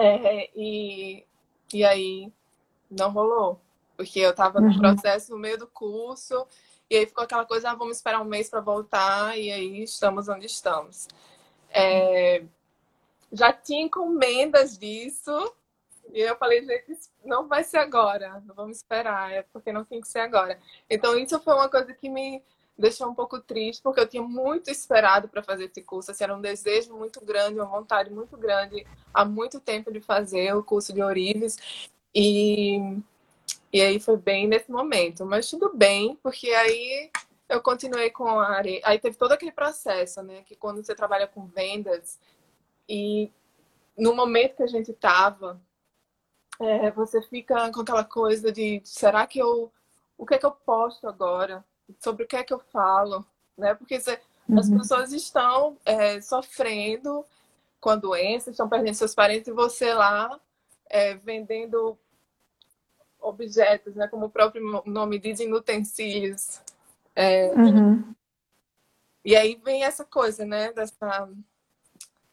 É, 0.00 0.50
e, 0.56 1.24
e 1.74 1.84
aí 1.84 2.32
não 2.90 3.10
rolou. 3.10 3.60
Porque 3.96 4.18
eu 4.18 4.30
estava 4.30 4.60
no 4.60 4.68
uhum. 4.68 4.78
processo 4.78 5.30
no 5.30 5.38
meio 5.38 5.58
do 5.58 5.66
curso, 5.66 6.46
e 6.88 6.96
aí 6.96 7.06
ficou 7.06 7.22
aquela 7.22 7.44
coisa, 7.44 7.70
ah, 7.70 7.74
vamos 7.74 7.98
esperar 7.98 8.22
um 8.22 8.24
mês 8.24 8.48
para 8.48 8.60
voltar, 8.60 9.38
e 9.38 9.52
aí 9.52 9.82
estamos 9.82 10.26
onde 10.26 10.46
estamos. 10.46 11.06
É, 11.68 12.42
já 13.30 13.52
tinha 13.52 13.82
encomendas 13.82 14.78
disso, 14.78 15.54
e 16.12 16.20
eu 16.20 16.34
falei, 16.36 16.64
gente, 16.64 16.98
não 17.22 17.46
vai 17.46 17.62
ser 17.62 17.76
agora, 17.76 18.42
não 18.46 18.54
vamos 18.54 18.78
esperar, 18.78 19.30
é 19.30 19.42
porque 19.52 19.70
não 19.70 19.84
tem 19.84 20.00
que 20.00 20.08
ser 20.08 20.20
agora. 20.20 20.58
Então, 20.88 21.18
isso 21.18 21.38
foi 21.40 21.54
uma 21.54 21.68
coisa 21.68 21.92
que 21.92 22.08
me 22.08 22.42
deixou 22.80 23.08
um 23.08 23.14
pouco 23.14 23.40
triste, 23.40 23.82
porque 23.82 24.00
eu 24.00 24.08
tinha 24.08 24.22
muito 24.22 24.70
esperado 24.70 25.28
para 25.28 25.42
fazer 25.42 25.66
esse 25.66 25.82
curso. 25.82 26.10
Assim, 26.10 26.24
era 26.24 26.34
um 26.34 26.40
desejo 26.40 26.94
muito 26.96 27.24
grande, 27.24 27.60
uma 27.60 27.66
vontade 27.66 28.10
muito 28.10 28.36
grande 28.36 28.86
há 29.12 29.24
muito 29.24 29.60
tempo 29.60 29.92
de 29.92 30.00
fazer 30.00 30.54
o 30.54 30.64
curso 30.64 30.92
de 30.92 31.02
Orives. 31.02 31.56
E, 32.14 32.78
e 33.72 33.80
aí 33.80 34.00
foi 34.00 34.16
bem 34.16 34.48
nesse 34.48 34.70
momento. 34.70 35.24
Mas 35.26 35.48
tudo 35.48 35.72
bem, 35.74 36.18
porque 36.22 36.48
aí 36.50 37.10
eu 37.48 37.60
continuei 37.60 38.10
com 38.10 38.28
a 38.28 38.48
área. 38.48 38.80
Aí 38.84 38.98
teve 38.98 39.16
todo 39.16 39.32
aquele 39.32 39.52
processo, 39.52 40.22
né? 40.22 40.42
Que 40.42 40.56
quando 40.56 40.84
você 40.84 40.94
trabalha 40.94 41.26
com 41.26 41.46
vendas 41.46 42.18
e 42.88 43.30
no 43.96 44.14
momento 44.14 44.56
que 44.56 44.62
a 44.62 44.66
gente 44.66 44.90
estava, 44.90 45.60
é, 46.60 46.90
você 46.90 47.22
fica 47.22 47.70
com 47.72 47.80
aquela 47.80 48.04
coisa 48.04 48.50
de 48.50 48.80
será 48.84 49.26
que 49.26 49.38
eu. 49.38 49.72
O 50.16 50.26
que 50.26 50.34
é 50.34 50.38
que 50.38 50.44
eu 50.44 50.50
posto 50.52 51.08
agora? 51.08 51.64
Sobre 51.98 52.24
o 52.24 52.26
que 52.26 52.36
é 52.36 52.44
que 52.44 52.52
eu 52.52 52.58
falo? 52.58 53.24
Né? 53.56 53.74
Porque 53.74 53.98
você, 54.00 54.20
uhum. 54.48 54.58
as 54.58 54.70
pessoas 54.70 55.12
estão 55.12 55.76
é, 55.84 56.20
sofrendo 56.20 57.24
com 57.80 57.90
a 57.90 57.96
doença, 57.96 58.50
estão 58.50 58.68
perdendo 58.68 58.94
seus 58.94 59.14
parentes 59.14 59.48
e 59.48 59.52
você 59.52 59.92
lá 59.94 60.38
é, 60.88 61.14
vendendo 61.14 61.98
objetos, 63.20 63.94
né, 63.94 64.08
como 64.08 64.26
o 64.26 64.30
próprio 64.30 64.82
nome 64.86 65.18
diz, 65.18 65.40
em 65.40 65.52
utensílios. 65.52 66.60
É, 67.14 67.52
uhum. 67.52 68.14
E 69.24 69.36
aí 69.36 69.60
vem 69.62 69.84
essa 69.84 70.04
coisa, 70.04 70.44
né, 70.44 70.72
dessa 70.72 71.28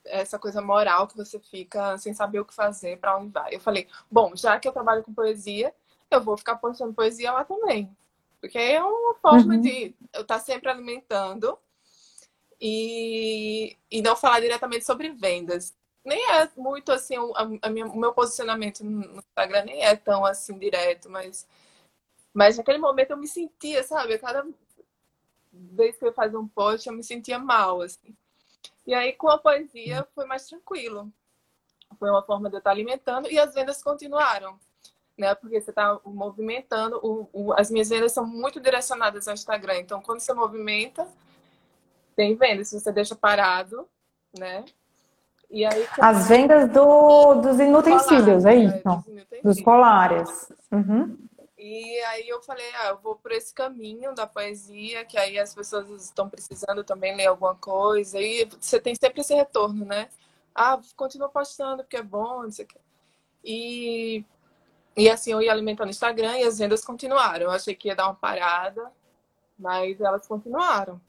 essa 0.09 0.39
coisa 0.39 0.61
moral 0.61 1.05
que 1.05 1.17
você 1.17 1.37
fica 1.37 1.97
sem 1.97 2.13
saber 2.13 2.39
o 2.39 2.45
que 2.45 2.53
fazer, 2.53 2.97
para 2.97 3.17
onde 3.17 3.31
vai. 3.31 3.53
Eu 3.53 3.59
falei, 3.59 3.89
bom, 4.09 4.33
já 4.35 4.57
que 4.57 4.65
eu 4.65 4.71
trabalho 4.71 5.03
com 5.03 5.13
poesia, 5.13 5.73
eu 6.09 6.23
vou 6.23 6.37
ficar 6.37 6.55
postando 6.55 6.93
poesia 6.93 7.31
lá 7.31 7.43
também. 7.43 7.95
Porque 8.39 8.57
é 8.57 8.83
uma 8.83 9.15
forma 9.15 9.55
uhum. 9.55 9.61
de 9.61 9.95
eu 10.13 10.21
estar 10.21 10.37
tá 10.37 10.39
sempre 10.39 10.69
alimentando 10.69 11.57
e, 12.61 13.75
e 13.89 14.01
não 14.01 14.15
falar 14.15 14.39
diretamente 14.39 14.85
sobre 14.85 15.09
vendas 15.09 15.75
nem 16.07 16.25
é 16.31 16.49
muito 16.55 16.91
assim, 16.91 17.17
o, 17.17 17.33
a, 17.35 17.69
minha, 17.69 17.85
o 17.85 17.97
meu 17.97 18.13
posicionamento 18.13 18.81
no 18.81 19.17
Instagram 19.17 19.65
nem 19.65 19.83
é 19.83 19.93
tão 19.93 20.25
assim 20.25 20.57
direto, 20.57 21.09
mas, 21.09 21.45
mas 22.33 22.57
naquele 22.57 22.77
momento 22.77 23.11
eu 23.11 23.17
me 23.17 23.27
sentia, 23.27 23.83
sabe? 23.83 24.17
Cada 24.17 24.47
vez 25.51 25.97
que 25.97 26.05
eu 26.05 26.13
fazia 26.13 26.39
um 26.39 26.47
post 26.47 26.87
eu 26.87 26.95
me 26.95 27.03
sentia 27.03 27.37
mal, 27.37 27.81
assim. 27.81 28.15
E 28.85 28.93
aí 28.93 29.11
com 29.13 29.27
a 29.27 29.37
poesia 29.37 30.07
foi 30.15 30.25
mais 30.25 30.47
tranquilo. 30.47 31.11
Foi 31.99 32.09
uma 32.09 32.23
forma 32.23 32.49
de 32.49 32.55
eu 32.55 32.59
estar 32.59 32.71
alimentando 32.71 33.29
e 33.29 33.37
as 33.37 33.53
vendas 33.53 33.83
continuaram. 33.83 34.57
Né? 35.17 35.33
Porque 35.35 35.59
você 35.59 35.71
está 35.71 35.99
movimentando. 36.05 36.99
O, 37.01 37.29
o, 37.33 37.53
as 37.53 37.71
minhas 37.71 37.89
vendas 37.89 38.11
são 38.11 38.25
muito 38.25 38.59
direcionadas 38.59 39.27
ao 39.27 39.33
Instagram. 39.33 39.77
Então, 39.77 40.01
quando 40.01 40.19
você 40.19 40.33
movimenta, 40.33 41.07
tem 42.15 42.35
venda. 42.35 42.63
Se 42.63 42.79
você 42.79 42.91
deixa 42.91 43.15
parado, 43.15 43.87
né? 44.37 44.63
Aí, 45.51 45.87
As 45.99 46.27
vendas 46.27 46.69
do, 46.71 47.35
dos 47.35 47.59
inutensílios, 47.59 48.45
é 48.45 48.55
isso? 48.55 49.05
É, 49.31 49.41
dos, 49.41 49.61
colares. 49.61 50.51
Uhum. 50.71 51.17
E 51.57 51.99
aí 52.01 52.27
eu 52.27 52.41
falei, 52.41 52.65
ah, 52.81 52.89
eu 52.89 52.97
vou 52.97 53.15
por 53.15 53.31
esse 53.31 53.53
caminho 53.53 54.13
da 54.13 54.27
poesia, 54.27 55.05
que 55.05 55.17
aí 55.17 55.39
as 55.39 55.55
pessoas 55.55 55.89
estão 55.89 56.29
precisando 56.29 56.83
também 56.83 57.15
ler 57.15 57.27
alguma 57.27 57.55
coisa. 57.55 58.19
E 58.19 58.45
você 58.59 58.79
tem 58.79 58.93
sempre 58.93 59.21
esse 59.21 59.33
retorno, 59.33 59.85
né? 59.85 60.09
Ah, 60.53 60.79
continua 60.95 61.29
postando 61.29 61.83
porque 61.83 61.97
é 61.97 62.03
bom, 62.03 62.43
não 62.43 62.51
sei 62.51 62.65
o 62.65 62.67
quê. 62.67 62.79
E, 63.43 64.25
e 64.97 65.09
assim, 65.09 65.31
eu 65.31 65.41
ia 65.41 65.51
alimentando 65.51 65.87
o 65.87 65.91
Instagram 65.91 66.39
e 66.39 66.43
as 66.43 66.57
vendas 66.57 66.83
continuaram. 66.83 67.45
Eu 67.45 67.51
achei 67.51 67.75
que 67.75 67.87
ia 67.87 67.95
dar 67.95 68.07
uma 68.07 68.15
parada, 68.15 68.91
mas 69.57 70.01
elas 70.01 70.27
continuaram. 70.27 70.99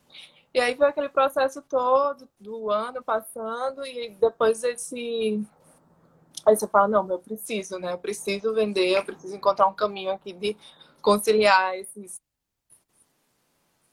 E 0.53 0.61
aí 0.61 0.77
foi 0.77 0.87
aquele 0.87 1.09
processo 1.09 1.63
todo 1.63 2.29
do 2.39 2.71
ano 2.71 3.03
passando 3.03 3.87
e 3.87 4.11
depois 4.11 4.63
esse 4.63 5.43
aí 6.45 6.57
você 6.57 6.67
fala, 6.69 6.89
não, 6.89 7.09
eu 7.11 7.19
preciso, 7.19 7.79
né? 7.79 7.93
Eu 7.93 7.99
preciso 7.99 8.55
vender, 8.55 8.97
eu 8.97 9.05
preciso 9.05 9.35
encontrar 9.37 9.67
um 9.67 9.75
caminho 9.75 10.11
aqui 10.11 10.33
de 10.33 10.57
conciliar 11.03 11.77
esses 11.77 12.21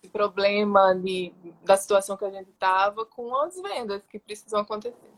esse 0.03 0.11
problema 0.11 0.93
de, 0.93 1.33
da 1.63 1.75
situação 1.77 2.15
que 2.17 2.25
a 2.25 2.29
gente 2.29 2.49
estava 2.49 3.05
com 3.05 3.35
as 3.41 3.59
vendas 3.61 4.01
que 4.09 4.19
precisam 4.19 4.59
acontecer. 4.59 5.11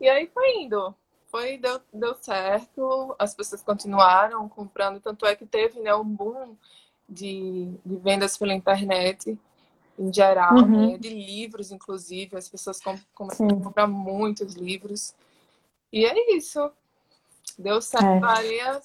E 0.00 0.08
aí 0.08 0.26
foi 0.28 0.62
indo. 0.62 0.94
Foi, 1.26 1.58
deu, 1.58 1.80
deu 1.92 2.14
certo, 2.14 3.14
as 3.18 3.34
pessoas 3.34 3.62
continuaram 3.62 4.48
comprando, 4.48 5.00
tanto 5.00 5.26
é 5.26 5.34
que 5.34 5.44
teve 5.44 5.80
né, 5.80 5.94
um 5.94 6.04
boom 6.04 6.56
de, 7.08 7.72
de 7.84 7.96
vendas 7.96 8.36
pela 8.36 8.54
internet 8.54 9.38
em 9.98 10.12
geral, 10.12 10.54
uhum. 10.54 10.92
né? 10.92 10.98
de 10.98 11.08
livros, 11.08 11.72
inclusive. 11.72 12.36
As 12.36 12.48
pessoas 12.48 12.78
começam 13.14 13.48
a 13.48 13.62
comprar 13.62 13.86
muitos 13.86 14.54
livros. 14.54 15.14
E 15.92 16.04
é 16.04 16.36
isso. 16.36 16.70
Deu 17.58 17.80
certo, 17.80 18.24
é. 18.24 18.28
a 18.28 18.30
areia 18.30 18.80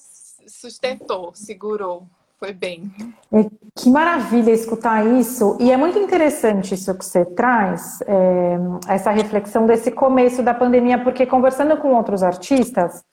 sustentou, 0.47 1.33
segurou. 1.35 2.07
Foi 2.43 2.53
bem. 2.53 2.91
É, 3.31 3.43
que 3.75 3.87
maravilha 3.87 4.49
escutar 4.49 5.05
isso. 5.05 5.55
E 5.59 5.71
é 5.71 5.77
muito 5.77 5.99
interessante 5.99 6.73
isso 6.73 6.97
que 6.97 7.05
você 7.05 7.23
traz, 7.23 8.01
é, 8.01 8.57
essa 8.91 9.11
reflexão 9.11 9.67
desse 9.67 9.91
começo 9.91 10.41
da 10.41 10.51
pandemia, 10.51 10.97
porque 11.03 11.23
conversando 11.27 11.77
com 11.77 11.93
outros 11.93 12.23
artistas, 12.23 13.03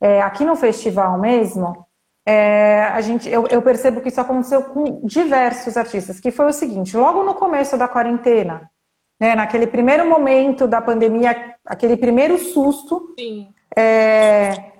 é, 0.00 0.22
aqui 0.22 0.42
no 0.42 0.56
festival 0.56 1.20
mesmo, 1.20 1.86
é, 2.26 2.84
a 2.84 3.02
gente, 3.02 3.28
eu, 3.28 3.46
eu, 3.48 3.60
percebo 3.60 4.00
que 4.00 4.08
isso 4.08 4.22
aconteceu 4.22 4.62
com 4.62 5.04
diversos 5.04 5.76
artistas, 5.76 6.18
que 6.18 6.30
foi 6.30 6.46
o 6.46 6.52
seguinte, 6.52 6.96
logo 6.96 7.22
no 7.22 7.34
começo 7.34 7.76
da 7.76 7.88
quarentena, 7.88 8.70
né, 9.20 9.34
naquele 9.34 9.66
primeiro 9.66 10.08
momento 10.08 10.66
da 10.66 10.80
pandemia, 10.80 11.56
aquele 11.62 11.96
primeiro 11.96 12.38
susto, 12.38 13.14
é, 13.76 14.77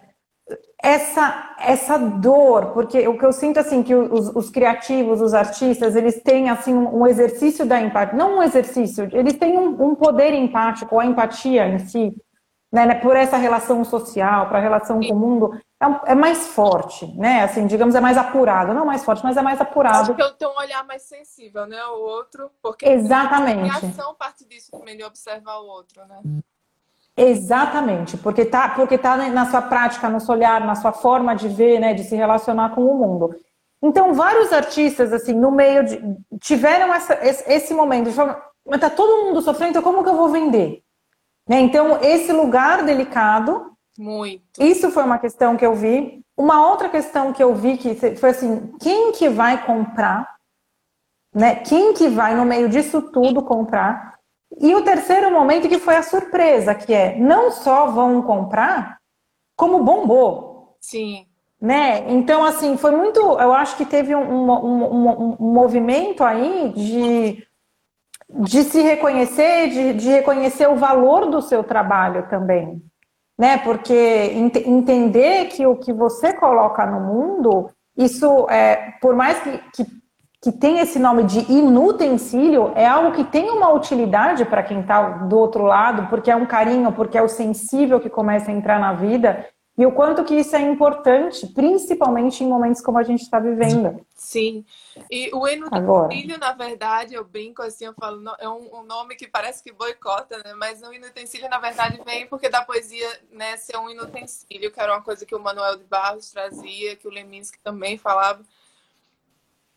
essa, 0.83 1.57
essa 1.59 1.99
dor, 1.99 2.73
porque 2.73 3.07
o 3.09 3.19
que 3.19 3.27
eu 3.27 3.33
sinto 3.33 3.59
assim, 3.59 3.83
que 3.83 3.95
os, 3.95 4.29
os 4.35 4.49
criativos, 4.49 5.21
os 5.21 5.35
artistas, 5.35 5.97
eles 5.97 6.23
têm 6.23 6.49
assim 6.49 6.73
um, 6.73 7.01
um 7.01 7.07
exercício 7.07 7.67
da 7.67 7.81
empatia, 7.81 8.17
não 8.17 8.39
um 8.39 8.43
exercício, 8.43 9.09
eles 9.13 9.37
têm 9.37 9.59
um, 9.59 9.91
um 9.91 9.95
poder 9.95 10.33
empático, 10.35 10.99
a 10.99 11.05
empatia 11.05 11.67
em 11.67 11.81
si, 11.81 12.17
né, 12.71 12.87
né, 12.87 12.95
por 12.95 13.17
essa 13.17 13.37
relação 13.37 13.83
social, 13.85 14.49
para 14.49 14.59
a 14.59 14.63
relação 14.63 15.01
com 15.01 15.13
o 15.13 15.19
mundo, 15.19 15.61
é, 15.81 16.13
é, 16.13 16.15
mais 16.15 16.49
forte, 16.49 17.07
né? 17.17 17.43
Assim, 17.43 17.67
digamos, 17.67 17.95
é 17.95 18.01
mais 18.01 18.19
apurado. 18.19 18.75
Não 18.75 18.85
mais 18.85 19.05
forte, 19.05 19.23
mas 19.23 19.37
é 19.37 19.43
mais 19.43 19.61
apurado. 19.61 19.99
Acho 20.11 20.15
que 20.15 20.23
eu 20.23 20.35
tenho 20.35 20.51
um 20.51 20.59
olhar 20.59 20.85
mais 20.85 21.03
sensível, 21.03 21.67
né? 21.67 21.83
O 21.87 22.01
outro, 22.01 22.51
porque 22.61 22.87
Exatamente. 22.87 23.71
a 23.71 23.79
reação 23.79 24.15
parte 24.15 24.45
disso 24.45 24.71
também 24.73 24.97
de 24.97 25.05
observar 25.05 25.59
o 25.61 25.67
outro, 25.67 26.05
né? 26.07 26.21
Exatamente, 27.19 28.17
porque 28.17 28.45
tá, 28.45 28.69
porque 28.69 28.97
tá 28.97 29.17
na 29.17 29.51
sua 29.51 29.61
prática, 29.61 30.09
no 30.09 30.21
seu 30.21 30.35
olhar, 30.35 30.65
na 30.65 30.77
sua 30.77 30.93
forma 30.93 31.35
de 31.35 31.49
ver, 31.49 31.81
né, 31.81 31.93
de 31.93 32.05
se 32.05 32.15
relacionar 32.15 32.75
com 32.75 32.85
o 32.85 32.97
mundo. 32.97 33.35
Então, 33.83 34.15
vários 34.15 34.53
artistas, 34.53 35.13
assim, 35.13 35.33
no 35.33 35.51
meio 35.51 35.85
de. 35.85 36.01
tiveram 36.41 36.95
essa, 36.95 37.15
esse, 37.27 37.51
esse 37.51 37.75
momento 37.75 38.09
de 38.09 38.15
falar, 38.15 38.41
mas 38.65 38.81
tá 38.81 38.89
todo 38.89 39.25
mundo 39.25 39.43
sofrendo, 39.43 39.71
então 39.71 39.83
como 39.83 40.03
que 40.03 40.09
eu 40.09 40.17
vou 40.17 40.29
vender? 40.29 40.83
Né? 41.49 41.61
Então, 41.61 41.99
esse 42.03 42.33
lugar 42.33 42.85
delicado. 42.85 43.73
Muito. 43.99 44.43
Isso 44.61 44.91
foi 44.91 45.03
uma 45.03 45.19
questão 45.19 45.57
que 45.57 45.67
eu 45.67 45.75
vi. 45.75 46.23
Uma 46.37 46.69
outra 46.69 46.89
questão 46.89 47.33
que 47.33 47.43
eu 47.43 47.53
vi 47.55 47.77
que 47.77 47.95
foi 48.17 48.31
assim: 48.31 48.73
quem 48.79 49.11
que 49.11 49.29
vai 49.29 49.65
comprar? 49.65 50.37
Né? 51.35 51.57
Quem 51.57 51.95
que 51.95 52.09
vai, 52.09 52.35
no 52.35 52.45
meio 52.45 52.69
disso 52.69 53.03
tudo, 53.03 53.43
comprar? 53.43 54.18
E 54.61 54.75
o 54.75 54.83
terceiro 54.83 55.31
momento 55.31 55.69
que 55.69 55.79
foi 55.79 55.97
a 55.97 56.03
surpresa, 56.03 56.75
que 56.75 56.93
é 56.93 57.19
não 57.19 57.51
só 57.51 57.87
vão 57.87 58.23
comprar, 58.23 58.99
como 59.57 59.83
bombou. 59.83 60.77
Sim. 60.81 61.27
Né? 61.61 62.11
Então, 62.13 62.45
assim, 62.45 62.77
foi 62.77 62.93
muito. 62.93 63.21
Eu 63.21 63.53
acho 63.53 63.77
que 63.77 63.85
teve 63.85 64.15
um, 64.15 64.21
um, 64.21 64.85
um, 64.85 65.37
um 65.41 65.53
movimento 65.53 66.23
aí 66.23 66.73
de, 66.75 67.45
de 68.31 68.63
se 68.63 68.81
reconhecer, 68.81 69.69
de, 69.69 69.93
de 69.95 70.09
reconhecer 70.09 70.69
o 70.69 70.77
valor 70.77 71.27
do 71.27 71.43
seu 71.43 71.65
trabalho 71.65 72.29
também. 72.29 72.81
Né? 73.37 73.59
Porque 73.59 73.93
ent 73.93 74.57
entender 74.57 75.47
que 75.47 75.67
o 75.67 75.77
que 75.77 75.93
você 75.93 76.33
coloca 76.33 76.87
no 76.87 77.01
mundo, 77.01 77.71
isso 77.97 78.49
é, 78.49 78.93
por 79.01 79.15
mais 79.17 79.41
que, 79.41 79.59
que 79.75 79.98
que 80.41 80.53
tem 80.53 80.79
esse 80.79 80.99
nome 80.99 81.25
de 81.25 81.41
inutensílio 81.51 82.73
é 82.77 82.87
algo 82.87 83.13
que 83.13 83.25
tem 83.25 83.51
uma 83.51 83.73
utilidade 83.73 84.45
para 84.45 84.63
quem 84.63 84.81
está 84.81 85.27
do 85.27 85.37
outro 85.37 85.65
lado, 85.65 86.09
porque 86.09 86.31
é 86.31 86.37
um 86.37 86.47
carinho, 86.47 86.93
porque 86.93 87.19
é 87.19 87.23
o 87.23 87.29
sensível 87.29 87.99
que 87.99 88.09
começa 88.09 88.51
a 88.51 88.55
entrar 88.55 88.79
na 88.79 88.93
vida, 88.93 89.49
e 89.77 89.87
o 89.87 89.93
quanto 89.93 90.25
que 90.25 90.35
isso 90.35 90.57
é 90.57 90.61
importante, 90.61 91.47
principalmente 91.47 92.43
em 92.43 92.49
momentos 92.49 92.83
como 92.83 92.99
a 92.99 93.05
gente 93.05 93.23
está 93.23 93.39
vivendo. 93.39 94.05
Sim. 94.13 94.65
E 95.09 95.31
o 95.33 95.47
inutensílio, 95.47 96.37
na 96.37 96.53
verdade, 96.53 97.15
eu 97.15 97.25
brinco 97.25 97.63
assim, 97.63 97.85
eu 97.85 97.95
falo, 97.95 98.21
é 98.41 98.49
um, 98.49 98.81
um, 98.81 98.83
nome 98.83 99.15
que 99.15 99.29
parece 99.29 99.63
que 99.63 99.71
boicota, 99.71 100.37
né? 100.39 100.53
Mas 100.55 100.83
o 100.83 100.93
inutensílio, 100.93 101.49
na 101.49 101.61
verdade, 101.61 102.01
vem 102.05 102.27
porque 102.27 102.49
da 102.49 102.65
poesia, 102.65 103.09
né, 103.31 103.57
ser 103.57 103.77
um 103.77 103.89
inutensílio, 103.89 104.73
que 104.73 104.81
era 104.81 104.95
uma 104.95 105.03
coisa 105.03 105.25
que 105.25 105.35
o 105.35 105.39
Manuel 105.39 105.77
de 105.77 105.85
Barros 105.85 106.33
trazia, 106.33 106.97
que 106.97 107.07
o 107.07 107.11
Leminski 107.13 107.61
também 107.63 107.97
falava 107.97 108.43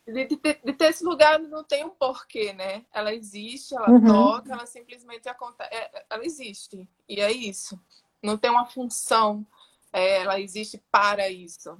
de, 0.06 0.24
de, 0.24 0.36
ter, 0.36 0.60
de, 0.64 0.72
ter, 0.72 0.90
esse 0.90 1.04
lugar 1.04 1.38
não 1.38 1.62
tem 1.62 1.84
um 1.84 1.90
porquê, 1.90 2.52
né? 2.52 2.84
Ela 2.92 3.14
existe, 3.14 3.74
ela 3.74 3.90
uhum. 3.90 4.04
toca, 4.04 4.52
ela 4.52 4.66
simplesmente 4.66 5.28
acontece, 5.28 5.72
é, 5.72 6.04
ela 6.10 6.24
existe 6.24 6.88
e 7.08 7.20
é 7.20 7.30
isso. 7.30 7.78
Não 8.22 8.36
tem 8.36 8.50
uma 8.50 8.66
função, 8.66 9.46
é, 9.92 10.22
ela 10.22 10.40
existe 10.40 10.82
para 10.90 11.28
isso. 11.28 11.76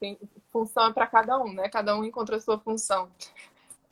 Tem 0.00 0.18
função 0.50 0.86
é 0.86 0.92
para 0.92 1.06
cada 1.06 1.38
um, 1.38 1.52
né? 1.52 1.68
Cada 1.68 1.96
um 1.96 2.04
encontra 2.04 2.36
a 2.36 2.40
sua 2.40 2.58
função. 2.58 3.08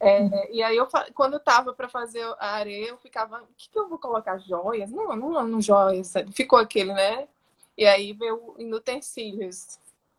É, 0.01 0.21
uhum. 0.21 0.31
e 0.51 0.63
aí 0.63 0.77
eu 0.77 0.87
quando 1.15 1.35
eu 1.35 1.41
tava 1.41 1.73
para 1.73 1.89
fazer 1.89 2.23
a 2.39 2.55
areia, 2.55 2.89
eu 2.89 2.99
ficava, 2.99 3.43
o 3.43 3.49
que, 3.57 3.69
que 3.69 3.79
eu 3.79 3.89
vou 3.89 3.99
colocar 3.99 4.39
joias? 4.39 4.91
Não, 4.91 5.15
não, 5.15 5.47
não 5.47 5.61
joias. 5.61 6.15
Ficou 6.33 6.59
aquele, 6.59 6.93
né? 6.93 7.29
E 7.77 7.87
aí 7.87 8.13
veio 8.13 8.55
utensílios 8.75 9.79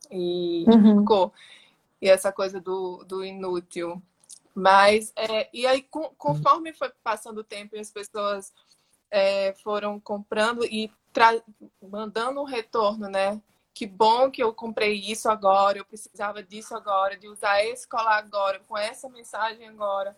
e 0.10 0.63
uhum. 0.68 1.00
ficou 1.00 1.34
e 2.01 2.10
essa 2.10 2.32
coisa 2.32 2.60
do, 2.60 3.03
do 3.06 3.24
inútil. 3.24 4.01
Mas, 4.53 5.13
é, 5.15 5.50
e 5.53 5.65
aí, 5.65 5.82
com, 5.84 6.10
conforme 6.18 6.74
foi 6.74 6.91
passando 7.03 7.39
o 7.39 7.44
tempo 7.44 7.75
e 7.75 7.79
as 7.79 7.91
pessoas 7.91 8.53
é, 9.10 9.53
foram 9.63 10.00
comprando 10.00 10.65
e 10.65 10.91
mandando 11.82 12.41
um 12.41 12.46
retorno, 12.46 13.10
né? 13.10 13.41
Que 13.74 13.86
bom 13.86 14.29
que 14.29 14.44
eu 14.44 14.53
comprei 14.53 14.94
isso 14.94 15.29
agora, 15.29 15.77
eu 15.77 15.86
precisava 15.86 16.44
disso 16.44 16.75
agora, 16.75 17.18
de 17.18 17.27
usar 17.27 17.63
esse 17.63 17.88
colar 17.88 18.18
agora, 18.18 18.60
com 18.68 18.77
essa 18.77 19.08
mensagem 19.10 19.68
agora. 19.68 20.15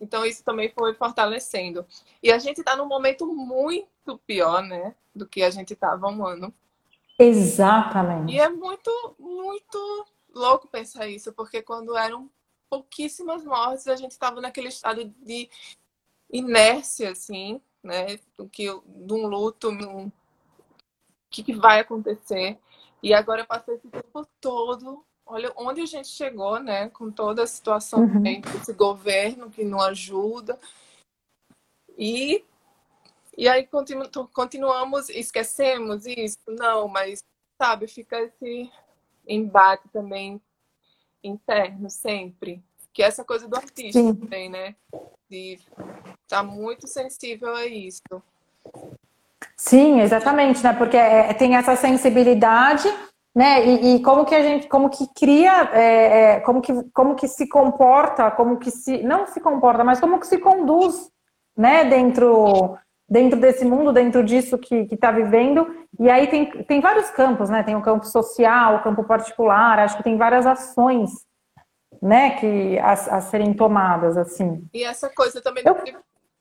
Então, 0.00 0.24
isso 0.26 0.42
também 0.42 0.70
foi 0.70 0.94
fortalecendo. 0.94 1.86
E 2.22 2.32
a 2.32 2.38
gente 2.38 2.58
está 2.58 2.76
num 2.76 2.86
momento 2.86 3.26
muito 3.26 4.18
pior, 4.26 4.62
né? 4.62 4.94
Do 5.14 5.26
que 5.26 5.42
a 5.42 5.50
gente 5.50 5.72
estava 5.72 6.08
um 6.08 6.26
ano. 6.26 6.52
Exatamente. 7.18 8.32
E 8.32 8.40
é 8.40 8.48
muito, 8.48 9.14
muito 9.18 10.06
louco 10.34 10.68
pensar 10.68 11.08
isso, 11.08 11.32
porque 11.32 11.62
quando 11.62 11.96
eram 11.96 12.30
pouquíssimas 12.68 13.44
mortes, 13.44 13.86
a 13.86 13.96
gente 13.96 14.12
estava 14.12 14.40
naquele 14.40 14.68
estado 14.68 15.04
de 15.22 15.48
inércia, 16.30 17.10
assim, 17.10 17.60
né? 17.82 18.18
Do 18.36 18.48
que, 18.48 18.64
de 18.64 19.12
um 19.12 19.26
luto, 19.26 19.70
um... 19.70 20.06
o 20.06 20.12
que, 21.30 21.42
que 21.42 21.54
vai 21.54 21.80
acontecer. 21.80 22.58
E 23.02 23.12
agora 23.12 23.42
eu 23.42 23.46
passei 23.46 23.74
esse 23.74 23.88
tempo 23.88 24.26
todo 24.40 25.04
olha 25.26 25.52
onde 25.56 25.80
a 25.80 25.86
gente 25.86 26.08
chegou, 26.08 26.58
né? 26.60 26.88
Com 26.90 27.10
toda 27.10 27.42
a 27.42 27.46
situação 27.46 28.00
uhum. 28.00 28.22
desse 28.22 28.72
governo 28.72 29.50
que 29.50 29.64
não 29.64 29.80
ajuda. 29.80 30.58
E, 31.96 32.44
e 33.36 33.48
aí 33.48 33.66
continu, 33.66 34.08
continuamos, 34.32 35.08
esquecemos 35.08 36.06
isso? 36.06 36.38
Não, 36.48 36.88
mas, 36.88 37.22
sabe, 37.60 37.86
fica 37.86 38.20
esse 38.20 38.70
embate 39.26 39.88
também 39.92 40.40
interno 41.22 41.88
sempre. 41.90 42.62
Que 42.92 43.02
é 43.02 43.06
essa 43.06 43.24
coisa 43.24 43.48
do 43.48 43.56
artista 43.56 44.00
Sim. 44.00 44.14
também, 44.14 44.48
né? 44.48 44.74
De 45.28 45.54
estar 45.54 45.66
tá 46.28 46.42
muito 46.42 46.86
sensível 46.86 47.54
a 47.54 47.66
isso. 47.66 48.02
Sim, 49.56 50.00
exatamente, 50.00 50.62
né? 50.62 50.72
Porque 50.72 50.96
é, 50.96 51.32
tem 51.34 51.56
essa 51.56 51.74
sensibilidade, 51.74 52.88
né? 53.34 53.66
E, 53.66 53.96
e, 53.96 54.02
como 54.02 54.24
que 54.24 54.34
a 54.34 54.42
gente, 54.42 54.68
como 54.68 54.88
que 54.88 55.06
cria, 55.14 55.70
é, 55.72 56.34
é, 56.36 56.40
como, 56.40 56.60
que, 56.60 56.72
como 56.92 57.14
que 57.16 57.26
se 57.26 57.48
comporta, 57.48 58.30
como 58.30 58.58
que 58.58 58.70
se, 58.70 59.02
não 59.02 59.26
se 59.26 59.40
comporta, 59.40 59.82
mas 59.82 60.00
como 60.00 60.20
que 60.20 60.26
se 60.26 60.38
conduz, 60.38 61.10
né? 61.56 61.84
Dentro 61.84 62.78
dentro 63.08 63.38
desse 63.38 63.64
mundo, 63.64 63.92
dentro 63.92 64.24
disso 64.24 64.58
que 64.58 64.88
está 64.90 65.10
vivendo. 65.10 65.66
E 65.98 66.10
aí 66.10 66.26
tem, 66.26 66.64
tem 66.64 66.80
vários 66.80 67.10
campos, 67.10 67.50
né? 67.50 67.62
Tem 67.62 67.76
o 67.76 67.82
campo 67.82 68.04
social, 68.04 68.76
o 68.76 68.82
campo 68.82 69.04
particular, 69.04 69.78
acho 69.78 69.96
que 69.96 70.02
tem 70.02 70.16
várias 70.16 70.46
ações, 70.46 71.10
né, 72.02 72.38
que 72.38 72.78
a, 72.78 72.92
a 72.92 73.20
serem 73.20 73.54
tomadas, 73.54 74.16
assim. 74.16 74.68
E 74.72 74.84
essa 74.84 75.08
coisa 75.08 75.40
também. 75.40 75.62
Eu... 75.66 75.76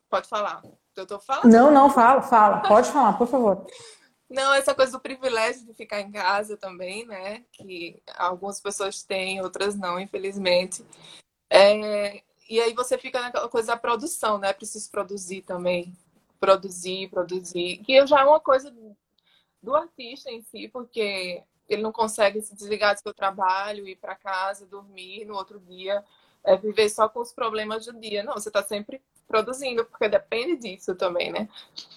Pode 0.10 0.28
falar. 0.28 0.62
Eu 0.96 1.06
tô 1.06 1.20
falando. 1.20 1.52
Não, 1.52 1.72
não, 1.72 1.90
fala, 1.90 2.22
fala. 2.22 2.60
Pode 2.62 2.92
falar, 2.92 3.18
por 3.18 3.28
favor. 3.28 3.66
Não, 4.30 4.52
essa 4.52 4.74
coisa 4.74 4.94
do 4.94 5.00
privilégio 5.00 5.64
de 5.64 5.76
ficar 5.76 6.02
em 6.02 6.12
casa 6.12 6.58
também, 6.58 7.06
né? 7.06 7.44
Que 7.52 8.02
algumas 8.18 8.60
pessoas 8.60 9.04
têm, 9.04 9.40
outras 9.44 9.76
não, 9.76 10.00
infelizmente. 10.00 10.84
É... 11.52 12.24
E 12.50 12.60
aí 12.60 12.74
você 12.74 12.98
fica 12.98 13.22
naquela 13.22 13.48
coisa 13.48 13.74
da 13.74 13.78
produção, 13.78 14.40
né? 14.40 14.52
Preciso 14.52 14.90
produzir 14.90 15.44
também 15.44 15.96
produzir, 16.44 17.08
produzir, 17.10 17.78
que 17.86 18.06
já 18.06 18.20
é 18.20 18.26
uma 18.26 18.40
coisa 18.40 18.70
do 19.64 19.74
artista 19.74 20.30
em 20.30 20.42
si, 20.42 20.68
porque 20.68 21.42
ele 21.70 21.82
não 21.82 21.92
consegue 21.92 22.42
se 22.42 22.54
desligar 22.54 22.94
do 22.94 23.02
seu 23.02 23.14
trabalho, 23.14 23.88
ir 23.88 23.96
para 23.96 24.14
casa, 24.14 24.66
dormir 24.66 25.26
no 25.26 25.36
outro 25.36 25.60
dia, 25.62 26.04
é, 26.44 26.58
viver 26.58 26.90
só 26.90 27.08
com 27.08 27.22
os 27.22 27.32
problemas 27.32 27.86
do 27.86 27.94
dia. 27.94 28.22
Não, 28.22 28.34
você 28.34 28.50
está 28.50 28.62
sempre 28.62 29.02
produzindo, 29.28 29.86
porque 29.86 30.10
depende 30.10 30.58
disso 30.58 30.94
também, 30.96 31.32
né? 31.32 31.48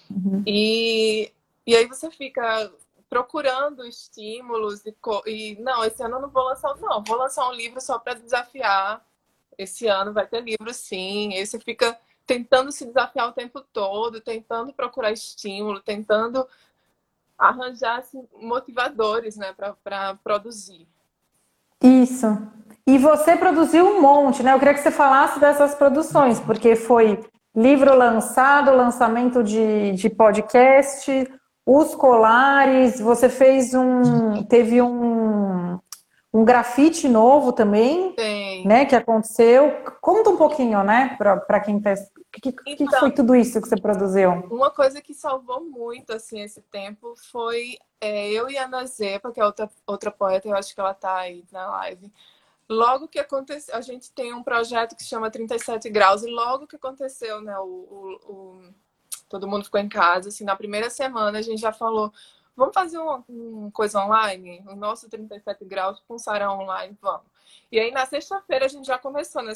Uhum. 0.09 0.41
E, 0.47 1.31
e 1.65 1.75
aí 1.75 1.85
você 1.85 2.09
fica 2.09 2.71
procurando 3.09 3.85
estímulos 3.85 4.85
e, 4.85 4.95
e 5.25 5.55
não, 5.59 5.83
esse 5.83 6.01
ano 6.03 6.15
eu 6.15 6.21
não 6.21 6.29
vou 6.29 6.43
lançar, 6.43 6.75
não, 6.77 7.03
vou 7.03 7.17
lançar 7.17 7.47
um 7.49 7.53
livro 7.53 7.81
só 7.81 7.99
para 7.99 8.13
desafiar. 8.13 9.05
Esse 9.57 9.87
ano 9.87 10.13
vai 10.13 10.25
ter 10.25 10.41
livro, 10.41 10.73
sim. 10.73 11.33
Aí 11.33 11.45
você 11.45 11.59
fica 11.59 11.99
tentando 12.25 12.71
se 12.71 12.85
desafiar 12.85 13.29
o 13.29 13.33
tempo 13.33 13.61
todo, 13.61 14.21
tentando 14.21 14.73
procurar 14.73 15.11
estímulo, 15.11 15.81
tentando 15.81 16.47
arranjar 17.37 17.99
assim, 17.99 18.27
motivadores 18.41 19.37
né, 19.37 19.53
para 19.83 20.15
produzir. 20.23 20.87
Isso. 21.81 22.25
E 22.85 22.97
você 22.97 23.35
produziu 23.35 23.85
um 23.85 24.01
monte, 24.01 24.41
né? 24.41 24.53
Eu 24.53 24.59
queria 24.59 24.73
que 24.73 24.79
você 24.79 24.91
falasse 24.91 25.39
dessas 25.39 25.75
produções, 25.75 26.39
porque 26.39 26.75
foi 26.75 27.19
livro 27.55 27.95
lançado, 27.95 28.75
lançamento 28.75 29.43
de, 29.43 29.91
de 29.91 30.09
podcast, 30.09 31.29
os 31.65 31.93
colares, 31.93 32.99
você 32.99 33.27
fez 33.27 33.73
um. 33.73 34.41
teve 34.43 34.81
um, 34.81 35.77
um 36.33 36.45
grafite 36.45 37.09
novo 37.09 37.51
também, 37.51 38.13
Tem. 38.13 38.65
né? 38.65 38.85
Que 38.85 38.95
aconteceu. 38.95 39.75
Conta 39.99 40.29
um 40.29 40.37
pouquinho, 40.37 40.81
né, 40.83 41.17
para 41.17 41.59
quem 41.59 41.77
está 41.77 41.93
o 41.93 42.16
que, 42.31 42.51
que, 42.51 42.83
então, 42.83 42.99
foi 42.99 43.11
tudo 43.11 43.35
isso 43.35 43.61
que 43.61 43.67
você 43.67 43.79
produziu? 43.79 44.31
Uma 44.51 44.69
coisa 44.69 45.01
que 45.01 45.13
salvou 45.13 45.63
muito 45.63 46.13
assim 46.13 46.41
esse 46.41 46.61
tempo 46.61 47.15
foi 47.31 47.77
é, 47.99 48.29
eu 48.29 48.49
e 48.49 48.57
a 48.57 48.65
Ana 48.65 48.85
Zepa, 48.85 49.31
que 49.31 49.39
é 49.39 49.45
outra, 49.45 49.69
outra 49.85 50.11
poeta, 50.11 50.47
eu 50.47 50.55
acho 50.55 50.73
que 50.73 50.79
ela 50.79 50.91
está 50.91 51.17
aí 51.17 51.43
na 51.51 51.67
live. 51.67 52.11
Logo 52.69 53.07
que 53.07 53.17
aconteceu, 53.17 53.75
a 53.75 53.81
gente 53.81 54.11
tem 54.11 54.33
um 54.33 54.43
projeto 54.43 54.95
que 54.95 55.03
se 55.03 55.09
chama 55.09 55.31
37 55.31 55.89
graus, 55.89 56.23
e 56.23 56.27
logo 56.27 56.67
que 56.67 56.75
aconteceu, 56.75 57.41
né, 57.41 57.57
o, 57.57 57.63
o, 57.63 58.31
o, 58.31 58.73
todo 59.29 59.47
mundo 59.47 59.63
ficou 59.63 59.79
em 59.79 59.89
casa, 59.89 60.29
assim, 60.29 60.43
na 60.43 60.55
primeira 60.55 60.89
semana 60.89 61.39
a 61.39 61.41
gente 61.41 61.61
já 61.61 61.71
falou, 61.71 62.11
vamos 62.55 62.73
fazer 62.73 62.97
uma, 62.97 63.23
uma 63.27 63.71
coisa 63.71 64.03
online? 64.03 64.63
O 64.67 64.75
nosso 64.75 65.09
37 65.09 65.63
graus 65.63 66.03
com 66.07 66.19
sarau 66.19 66.59
online, 66.59 66.97
vamos. 67.01 67.25
E 67.71 67.79
aí 67.79 67.89
na 67.91 68.05
sexta-feira 68.05 68.65
a 68.65 68.69
gente 68.69 68.85
já 68.85 68.97
começou, 68.97 69.41
né, 69.41 69.53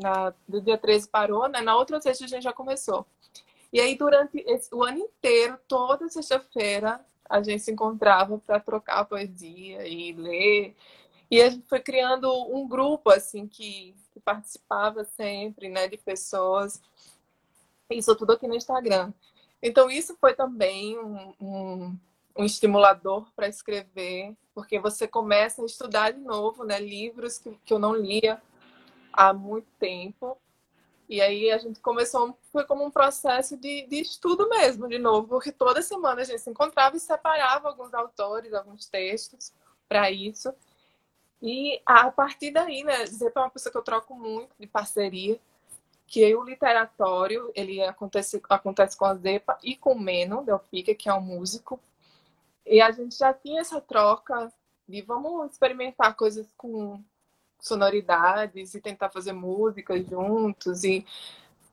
na, 0.00 0.32
do 0.46 0.60
dia 0.60 0.76
13 0.76 1.08
parou, 1.08 1.48
né? 1.48 1.60
Na 1.60 1.76
outra 1.76 2.00
sexta 2.00 2.24
a 2.24 2.28
gente 2.28 2.42
já 2.42 2.52
começou. 2.52 3.06
E 3.72 3.80
aí, 3.80 3.96
durante 3.96 4.38
esse, 4.46 4.72
o 4.74 4.84
ano 4.84 4.98
inteiro, 4.98 5.58
toda 5.66 6.08
sexta-feira, 6.08 7.04
a 7.28 7.42
gente 7.42 7.62
se 7.62 7.72
encontrava 7.72 8.38
para 8.38 8.60
trocar 8.60 9.04
poesia 9.04 9.86
e 9.86 10.12
ler. 10.12 10.76
E 11.30 11.42
a 11.42 11.50
gente 11.50 11.66
foi 11.66 11.80
criando 11.80 12.32
um 12.54 12.68
grupo, 12.68 13.10
assim, 13.10 13.48
que, 13.48 13.94
que 14.12 14.20
participava 14.20 15.02
sempre, 15.04 15.68
né, 15.68 15.88
de 15.88 15.96
pessoas. 15.96 16.80
Isso 17.90 18.14
tudo 18.14 18.34
aqui 18.34 18.46
no 18.46 18.54
Instagram. 18.54 19.12
Então, 19.60 19.90
isso 19.90 20.16
foi 20.20 20.34
também 20.34 20.96
um, 20.98 21.34
um, 21.40 21.98
um 22.36 22.44
estimulador 22.44 23.26
para 23.34 23.48
escrever, 23.48 24.36
porque 24.54 24.78
você 24.78 25.08
começa 25.08 25.62
a 25.62 25.66
estudar 25.66 26.12
de 26.12 26.20
novo, 26.20 26.64
né? 26.64 26.78
Livros 26.78 27.38
que, 27.38 27.58
que 27.64 27.72
eu 27.72 27.78
não 27.78 27.94
lia 27.94 28.40
há 29.16 29.32
muito 29.32 29.68
tempo. 29.78 30.36
E 31.08 31.20
aí 31.20 31.50
a 31.50 31.58
gente 31.58 31.80
começou, 31.80 32.36
foi 32.50 32.64
como 32.64 32.84
um 32.84 32.90
processo 32.90 33.56
de, 33.56 33.86
de 33.86 34.00
estudo 34.00 34.48
mesmo, 34.48 34.88
de 34.88 34.98
novo, 34.98 35.28
porque 35.28 35.52
toda 35.52 35.82
semana 35.82 36.22
a 36.22 36.24
gente 36.24 36.40
se 36.40 36.50
encontrava 36.50 36.96
e 36.96 37.00
separava 37.00 37.68
alguns 37.68 37.92
autores, 37.92 38.52
alguns 38.54 38.86
textos 38.86 39.52
para 39.88 40.10
isso. 40.10 40.52
E 41.42 41.80
a 41.84 42.10
partir 42.10 42.50
daí, 42.50 42.82
né, 42.82 43.04
dizer 43.04 43.30
para 43.30 43.42
uma 43.42 43.50
pessoa 43.50 43.70
que 43.70 43.76
eu 43.76 43.82
troco 43.82 44.14
muito 44.14 44.54
de 44.58 44.66
parceria, 44.66 45.38
que 46.06 46.34
o 46.34 46.42
literatório, 46.42 47.52
ele 47.54 47.82
acontece, 47.82 48.40
acontece 48.48 48.96
com 48.96 49.04
a 49.04 49.14
Zepa 49.14 49.58
e 49.62 49.76
com 49.76 49.92
o 49.92 50.00
Meno 50.00 50.44
Delfica, 50.44 50.94
que 50.94 51.08
é 51.08 51.14
um 51.14 51.20
músico. 51.20 51.78
E 52.64 52.80
a 52.80 52.90
gente 52.90 53.16
já 53.16 53.32
tinha 53.34 53.60
essa 53.60 53.80
troca 53.80 54.52
de 54.88 55.02
vamos 55.02 55.50
experimentar 55.50 56.14
coisas 56.14 56.46
com 56.56 57.02
sonoridades 57.58 58.74
e 58.74 58.80
tentar 58.80 59.10
fazer 59.10 59.32
música 59.32 60.00
juntos. 60.02 60.84
E 60.84 61.06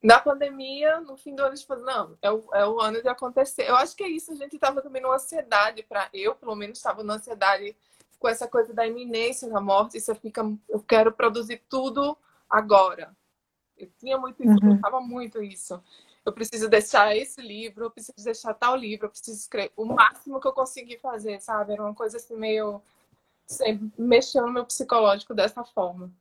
na 0.01 0.19
pandemia, 0.19 0.99
no 1.01 1.15
fim 1.15 1.35
do 1.35 1.41
ano, 1.41 1.53
a 1.53 1.55
gente 1.55 1.67
falou, 1.67 1.85
não, 1.85 2.17
é 2.21 2.31
o, 2.31 2.43
é 2.53 2.65
o 2.67 2.79
ano 2.79 3.01
de 3.01 3.07
acontecer. 3.07 3.69
Eu 3.69 3.75
acho 3.75 3.95
que 3.95 4.03
é 4.03 4.09
isso, 4.09 4.31
a 4.31 4.35
gente 4.35 4.55
estava 4.55 4.81
também 4.81 5.01
numa 5.01 5.15
ansiedade, 5.15 5.83
para 5.83 6.09
eu, 6.13 6.33
pelo 6.33 6.55
menos, 6.55 6.77
estava 6.77 7.03
numa 7.03 7.15
ansiedade 7.15 7.75
com 8.17 8.27
essa 8.27 8.47
coisa 8.47 8.73
da 8.73 8.85
iminência 8.85 9.49
da 9.49 9.59
morte, 9.59 9.99
você 9.99 10.13
fica, 10.13 10.43
eu 10.69 10.79
quero 10.79 11.11
produzir 11.11 11.61
tudo 11.67 12.17
agora. 12.49 13.15
Eu 13.77 13.89
tinha 13.97 14.17
muito 14.17 14.41
isso, 14.43 14.51
uhum. 14.51 14.71
eu 14.71 14.75
pensava 14.75 15.01
muito 15.01 15.41
isso. 15.41 15.81
Eu 16.23 16.31
preciso 16.31 16.69
deixar 16.69 17.15
esse 17.15 17.41
livro, 17.41 17.85
eu 17.85 17.91
preciso 17.91 18.23
deixar 18.23 18.53
tal 18.53 18.75
livro, 18.75 19.07
eu 19.07 19.09
preciso 19.09 19.39
escrever 19.39 19.71
o 19.75 19.85
máximo 19.85 20.39
que 20.39 20.47
eu 20.47 20.53
conseguir 20.53 20.99
fazer, 20.99 21.41
sabe? 21.41 21.73
Era 21.73 21.81
uma 21.81 21.95
coisa 21.95 22.17
assim 22.17 22.35
meio 22.35 22.79
mexeu 23.97 24.45
no 24.45 24.53
meu 24.53 24.65
psicológico 24.65 25.33
dessa 25.33 25.63
forma. 25.63 26.11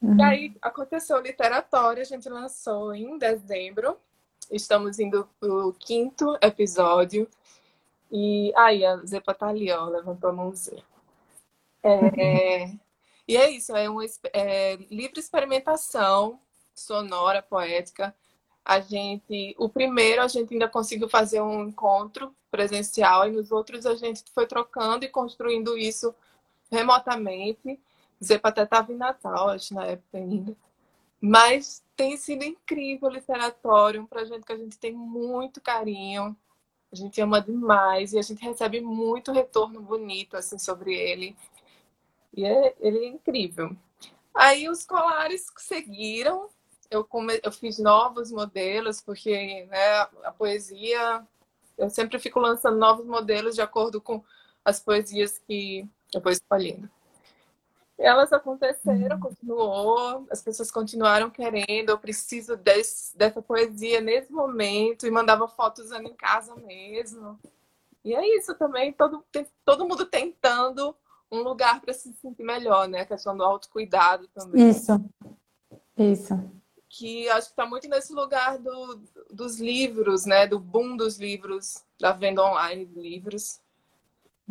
Uhum. 0.00 0.16
E 0.16 0.22
aí 0.22 0.56
aconteceu 0.62 1.16
o 1.16 1.20
literatório, 1.20 2.02
a 2.02 2.04
gente 2.04 2.28
lançou 2.28 2.94
em 2.94 3.18
dezembro. 3.18 3.96
Estamos 4.50 4.98
indo 4.98 5.28
pro 5.38 5.74
quinto 5.78 6.38
episódio. 6.40 7.28
E 8.10 8.52
aí 8.56 8.84
a 8.84 8.96
Zepa 8.98 9.34
tá 9.34 9.48
ali, 9.48 9.70
ó, 9.70 9.86
levantou 9.86 10.30
a 10.30 10.32
mãozinha. 10.32 10.82
É, 11.82 11.94
uhum. 11.94 12.78
E 13.26 13.36
é 13.36 13.50
isso, 13.50 13.76
é 13.76 13.88
uma 13.90 14.04
é, 14.32 14.76
livre 14.90 15.20
experimentação 15.20 16.40
sonora, 16.74 17.42
poética. 17.42 18.14
A 18.64 18.80
gente, 18.80 19.54
o 19.58 19.68
primeiro 19.68 20.22
a 20.22 20.28
gente 20.28 20.54
ainda 20.54 20.68
conseguiu 20.68 21.08
fazer 21.08 21.40
um 21.40 21.68
encontro 21.68 22.34
presencial 22.50 23.26
e 23.28 23.32
nos 23.32 23.50
outros 23.50 23.84
a 23.84 23.94
gente 23.94 24.24
foi 24.32 24.46
trocando 24.46 25.04
e 25.04 25.08
construindo 25.08 25.76
isso 25.76 26.14
remotamente. 26.70 27.80
Zepa 28.22 28.48
até 28.48 28.62
estava 28.62 28.92
em 28.92 28.96
Natal, 28.96 29.50
acho, 29.50 29.74
na 29.74 29.86
época 29.86 30.18
ainda. 30.18 30.56
Mas 31.20 31.82
tem 31.96 32.16
sido 32.16 32.44
incrível 32.44 33.08
o 33.08 33.12
literatório, 33.12 34.02
um 34.02 34.06
projeto 34.06 34.44
que 34.44 34.52
a 34.52 34.56
gente 34.56 34.78
tem 34.78 34.92
muito 34.92 35.60
carinho, 35.60 36.36
a 36.92 36.96
gente 36.96 37.20
ama 37.20 37.40
demais 37.40 38.12
e 38.12 38.18
a 38.18 38.22
gente 38.22 38.42
recebe 38.42 38.80
muito 38.80 39.32
retorno 39.32 39.80
bonito 39.80 40.36
assim 40.36 40.58
sobre 40.58 40.94
ele. 40.94 41.36
E 42.34 42.44
é, 42.44 42.74
ele 42.80 42.98
é 42.98 43.08
incrível. 43.08 43.76
Aí 44.32 44.68
os 44.68 44.84
colares 44.84 45.46
seguiram, 45.56 46.48
eu, 46.90 47.04
come... 47.04 47.40
eu 47.42 47.50
fiz 47.50 47.78
novos 47.78 48.30
modelos, 48.30 49.00
porque 49.00 49.64
né, 49.64 50.00
a 50.22 50.32
poesia, 50.36 51.26
eu 51.76 51.90
sempre 51.90 52.18
fico 52.18 52.38
lançando 52.38 52.78
novos 52.78 53.04
modelos 53.04 53.54
de 53.54 53.60
acordo 53.60 54.00
com 54.00 54.22
as 54.64 54.80
poesias 54.80 55.38
que 55.38 55.88
depois 56.12 56.38
escolhendo. 56.38 56.88
Elas 57.98 58.32
aconteceram, 58.32 59.16
uhum. 59.16 59.22
continuou, 59.22 60.26
as 60.30 60.40
pessoas 60.40 60.70
continuaram 60.70 61.28
querendo, 61.30 61.90
eu 61.90 61.98
preciso 61.98 62.56
desse, 62.56 63.16
dessa 63.18 63.42
poesia 63.42 64.00
nesse 64.00 64.32
momento, 64.32 65.04
e 65.04 65.10
mandava 65.10 65.48
fotos 65.48 65.86
usando 65.86 66.06
em 66.06 66.14
casa 66.14 66.54
mesmo. 66.54 67.36
E 68.04 68.14
é 68.14 68.36
isso 68.36 68.54
também, 68.54 68.92
todo, 68.92 69.24
todo 69.64 69.86
mundo 69.86 70.06
tentando 70.06 70.94
um 71.30 71.40
lugar 71.40 71.80
para 71.80 71.92
se 71.92 72.12
sentir 72.14 72.42
melhor, 72.44 72.88
né? 72.88 73.00
A 73.00 73.06
questão 73.06 73.36
do 73.36 73.42
autocuidado 73.42 74.28
também. 74.28 74.70
Isso, 74.70 74.92
isso. 75.96 76.50
Que 76.88 77.28
acho 77.28 77.48
que 77.48 77.52
está 77.52 77.66
muito 77.66 77.88
nesse 77.88 78.14
lugar 78.14 78.58
do, 78.58 79.00
dos 79.30 79.60
livros, 79.60 80.24
né? 80.24 80.46
Do 80.46 80.58
boom 80.58 80.96
dos 80.96 81.18
livros, 81.18 81.84
da 82.00 82.12
venda 82.12 82.42
online 82.44 82.86
de 82.86 82.98
livros. 82.98 83.60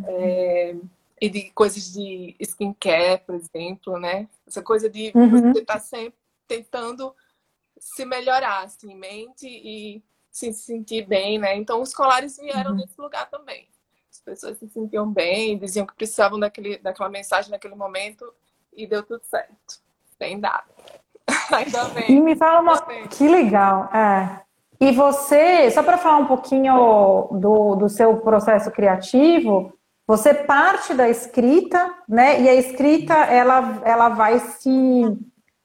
É, 0.06 0.76
e 1.20 1.30
de 1.30 1.50
coisas 1.52 1.92
de 1.92 2.36
skincare, 2.40 3.22
por 3.26 3.36
exemplo, 3.36 4.00
né? 4.00 4.28
Essa 4.46 4.62
coisa 4.62 4.90
de 4.90 5.12
uhum. 5.16 5.30
você 5.30 5.60
estar 5.60 5.74
tá 5.74 5.80
sempre 5.80 6.18
tentando 6.48 7.14
se 7.80 8.06
melhorar, 8.06 8.64
assim, 8.64 8.96
mente 8.96 9.48
e 9.48 10.04
se 10.30 10.54
sentir 10.54 11.08
bem, 11.08 11.40
né? 11.40 11.56
Então, 11.56 11.82
os 11.82 11.94
colares 11.94 12.38
vieram 12.38 12.72
uhum. 12.72 12.78
desse 12.78 13.00
lugar 13.00 13.30
também. 13.30 13.68
As 14.12 14.22
pessoas 14.22 14.58
se 14.58 14.68
sentiam 14.70 15.12
bem, 15.12 15.58
diziam 15.58 15.86
que 15.86 15.96
precisavam 15.96 16.40
daquele, 16.40 16.78
daquela 16.78 17.10
mensagem 17.10 17.52
naquele 17.52 17.76
momento 17.76 18.32
e 18.76 18.86
deu 18.86 19.04
tudo 19.04 19.24
certo. 19.24 19.82
Tem 20.18 20.40
dado. 20.40 20.70
Ainda 21.52 21.86
bem. 21.90 22.12
E 22.12 22.22
me 22.22 22.36
fala 22.36 22.62
uma... 22.62 22.82
Que 23.08 23.28
legal, 23.28 23.86
é. 23.94 24.42
E 24.80 24.92
você, 24.92 25.72
só 25.72 25.82
para 25.82 25.98
falar 25.98 26.18
um 26.18 26.28
pouquinho 26.28 27.28
do, 27.32 27.76
do 27.76 27.90
seu 27.90 28.18
processo 28.18 28.70
criativo, 28.70 29.77
você 30.08 30.34
parte 30.34 30.94
da 30.94 31.10
escrita, 31.10 31.94
né? 32.08 32.42
E 32.42 32.48
a 32.48 32.56
escrita 32.56 33.14
ela, 33.14 33.82
ela 33.84 34.10
vai 34.10 34.40
se 34.40 34.72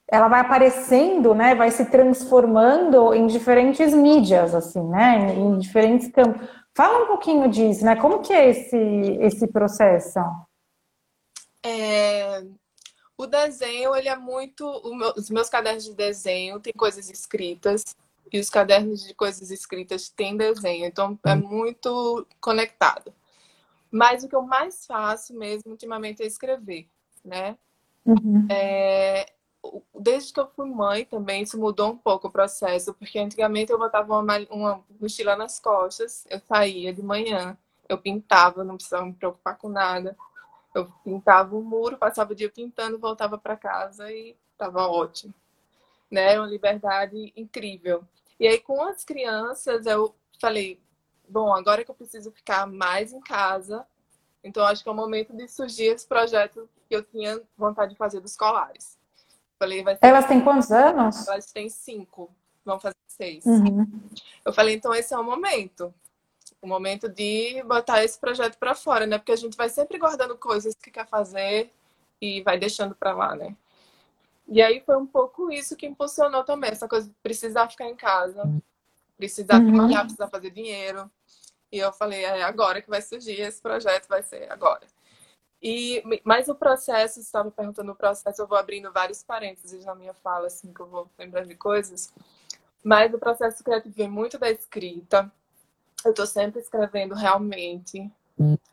ela 0.08 0.28
vai 0.28 0.40
aparecendo, 0.40 1.32
né? 1.32 1.54
Vai 1.54 1.70
se 1.70 1.86
transformando 1.86 3.14
em 3.14 3.26
diferentes 3.28 3.94
mídias, 3.94 4.54
assim, 4.54 4.82
né? 4.82 5.32
Em, 5.32 5.58
diferentes 5.58 6.08
campos. 6.08 6.46
Fala 6.74 7.04
um 7.04 7.06
pouquinho 7.06 7.48
disso, 7.48 7.84
né? 7.84 7.94
Como 7.94 8.20
que 8.20 8.32
é 8.32 8.50
esse 8.50 8.76
esse 9.20 9.46
processo? 9.46 10.18
É, 11.64 12.42
o 13.16 13.26
desenho, 13.26 13.94
ele 13.94 14.08
é 14.08 14.16
muito. 14.16 14.64
Meu, 14.96 15.12
os 15.16 15.30
meus 15.30 15.48
cadernos 15.48 15.84
de 15.84 15.94
desenho 15.94 16.58
têm 16.58 16.72
coisas 16.72 17.08
escritas 17.08 17.84
e 18.32 18.40
os 18.40 18.50
cadernos 18.50 19.06
de 19.06 19.14
coisas 19.14 19.50
escritas 19.52 20.08
têm 20.08 20.36
desenho, 20.36 20.86
então 20.86 21.16
é 21.24 21.34
hum. 21.34 21.46
muito 21.48 22.26
conectado. 22.40 23.14
Mas 23.92 24.24
o 24.24 24.28
que 24.28 24.34
eu 24.34 24.42
mais 24.42 24.86
faço 24.86 25.34
mesmo 25.34 25.70
ultimamente 25.70 26.22
é 26.22 26.26
escrever, 26.26 26.88
né? 27.22 27.58
Uhum. 28.06 28.48
É, 28.50 29.30
desde 30.00 30.32
que 30.32 30.40
eu 30.40 30.48
fui 30.48 30.68
mãe 30.68 31.04
também, 31.04 31.42
isso 31.42 31.60
mudou 31.60 31.90
um 31.90 31.96
pouco 31.96 32.26
o 32.26 32.30
processo, 32.30 32.94
porque 32.94 33.18
antigamente 33.18 33.70
eu 33.70 33.78
botava 33.78 34.18
uma, 34.18 34.38
uma 34.50 34.84
mochila 34.98 35.36
nas 35.36 35.60
costas, 35.60 36.26
eu 36.30 36.40
saía 36.40 36.92
de 36.92 37.02
manhã, 37.02 37.56
eu 37.88 37.98
pintava, 37.98 38.64
não 38.64 38.76
precisava 38.76 39.04
me 39.04 39.12
preocupar 39.12 39.58
com 39.58 39.68
nada. 39.68 40.16
Eu 40.74 40.90
pintava 41.04 41.54
o 41.54 41.62
muro, 41.62 41.98
passava 41.98 42.32
o 42.32 42.34
dia 42.34 42.50
pintando, 42.50 42.98
voltava 42.98 43.36
para 43.36 43.56
casa 43.56 44.10
e 44.10 44.34
estava 44.52 44.88
ótimo. 44.88 45.34
Né? 46.10 46.38
Uma 46.38 46.48
liberdade 46.48 47.32
incrível. 47.36 48.02
E 48.40 48.46
aí, 48.46 48.58
com 48.58 48.82
as 48.82 49.04
crianças, 49.04 49.84
eu 49.84 50.14
falei, 50.40 50.80
bom, 51.32 51.52
agora 51.54 51.82
que 51.84 51.90
eu 51.90 51.94
preciso 51.94 52.30
ficar 52.30 52.66
mais 52.66 53.12
em 53.12 53.20
casa, 53.20 53.86
então 54.44 54.64
acho 54.66 54.82
que 54.82 54.88
é 54.88 54.92
o 54.92 54.94
momento 54.94 55.34
de 55.34 55.48
surgir 55.48 55.86
esse 55.86 56.06
projeto 56.06 56.68
que 56.88 56.94
eu 56.94 57.02
tinha 57.02 57.40
vontade 57.56 57.92
de 57.92 57.96
fazer 57.96 58.20
dos 58.20 58.36
colares. 58.36 58.98
Falei, 59.58 59.82
vai 59.82 59.94
ser... 59.94 60.04
Elas 60.04 60.26
têm 60.26 60.40
quantos 60.40 60.70
anos? 60.70 61.26
Elas 61.26 61.50
têm 61.50 61.68
cinco, 61.68 62.30
vão 62.64 62.78
fazer 62.78 62.96
seis. 63.06 63.46
Uhum. 63.46 63.86
Eu 64.44 64.52
falei, 64.52 64.74
então 64.74 64.94
esse 64.94 65.14
é 65.14 65.18
o 65.18 65.24
momento. 65.24 65.94
O 66.60 66.66
momento 66.66 67.08
de 67.08 67.62
botar 67.64 68.04
esse 68.04 68.18
projeto 68.18 68.58
para 68.58 68.74
fora, 68.74 69.06
né? 69.06 69.18
Porque 69.18 69.32
a 69.32 69.36
gente 69.36 69.56
vai 69.56 69.68
sempre 69.68 69.98
guardando 69.98 70.36
coisas 70.36 70.74
que 70.74 70.90
quer 70.90 71.06
fazer 71.06 71.72
e 72.20 72.42
vai 72.42 72.58
deixando 72.58 72.94
para 72.94 73.12
lá, 73.14 73.34
né? 73.34 73.56
E 74.48 74.60
aí 74.60 74.80
foi 74.80 74.96
um 74.96 75.06
pouco 75.06 75.50
isso 75.50 75.76
que 75.76 75.86
impulsionou 75.86 76.44
também, 76.44 76.70
essa 76.70 76.86
coisa 76.86 77.08
de 77.08 77.14
precisar 77.22 77.68
ficar 77.68 77.88
em 77.88 77.96
casa, 77.96 78.42
precisar 79.16 79.60
uhum. 79.60 79.72
trabalhar, 79.72 80.00
precisar 80.02 80.28
fazer 80.28 80.50
dinheiro. 80.50 81.10
E 81.72 81.78
eu 81.78 81.90
falei, 81.90 82.22
é 82.22 82.42
agora 82.42 82.82
que 82.82 82.90
vai 82.90 83.00
surgir 83.00 83.40
esse 83.40 83.60
projeto, 83.60 84.06
vai 84.06 84.22
ser 84.22 84.52
agora. 84.52 84.86
E, 85.62 86.02
mas 86.22 86.48
o 86.48 86.54
processo, 86.54 87.14
você 87.14 87.20
estava 87.20 87.50
perguntando 87.50 87.92
o 87.92 87.96
processo, 87.96 88.42
eu 88.42 88.46
vou 88.46 88.58
abrindo 88.58 88.92
vários 88.92 89.22
parênteses 89.22 89.84
na 89.84 89.94
minha 89.94 90.12
fala, 90.12 90.48
assim, 90.48 90.72
que 90.74 90.80
eu 90.80 90.86
vou 90.86 91.08
lembrando 91.18 91.48
de 91.48 91.54
coisas. 91.54 92.12
Mas 92.84 93.14
o 93.14 93.18
processo 93.18 93.62
criativo 93.64 93.94
vem 93.94 94.10
muito 94.10 94.38
da 94.38 94.50
escrita. 94.50 95.32
Eu 96.04 96.10
estou 96.10 96.26
sempre 96.26 96.60
escrevendo 96.60 97.14
realmente. 97.14 98.10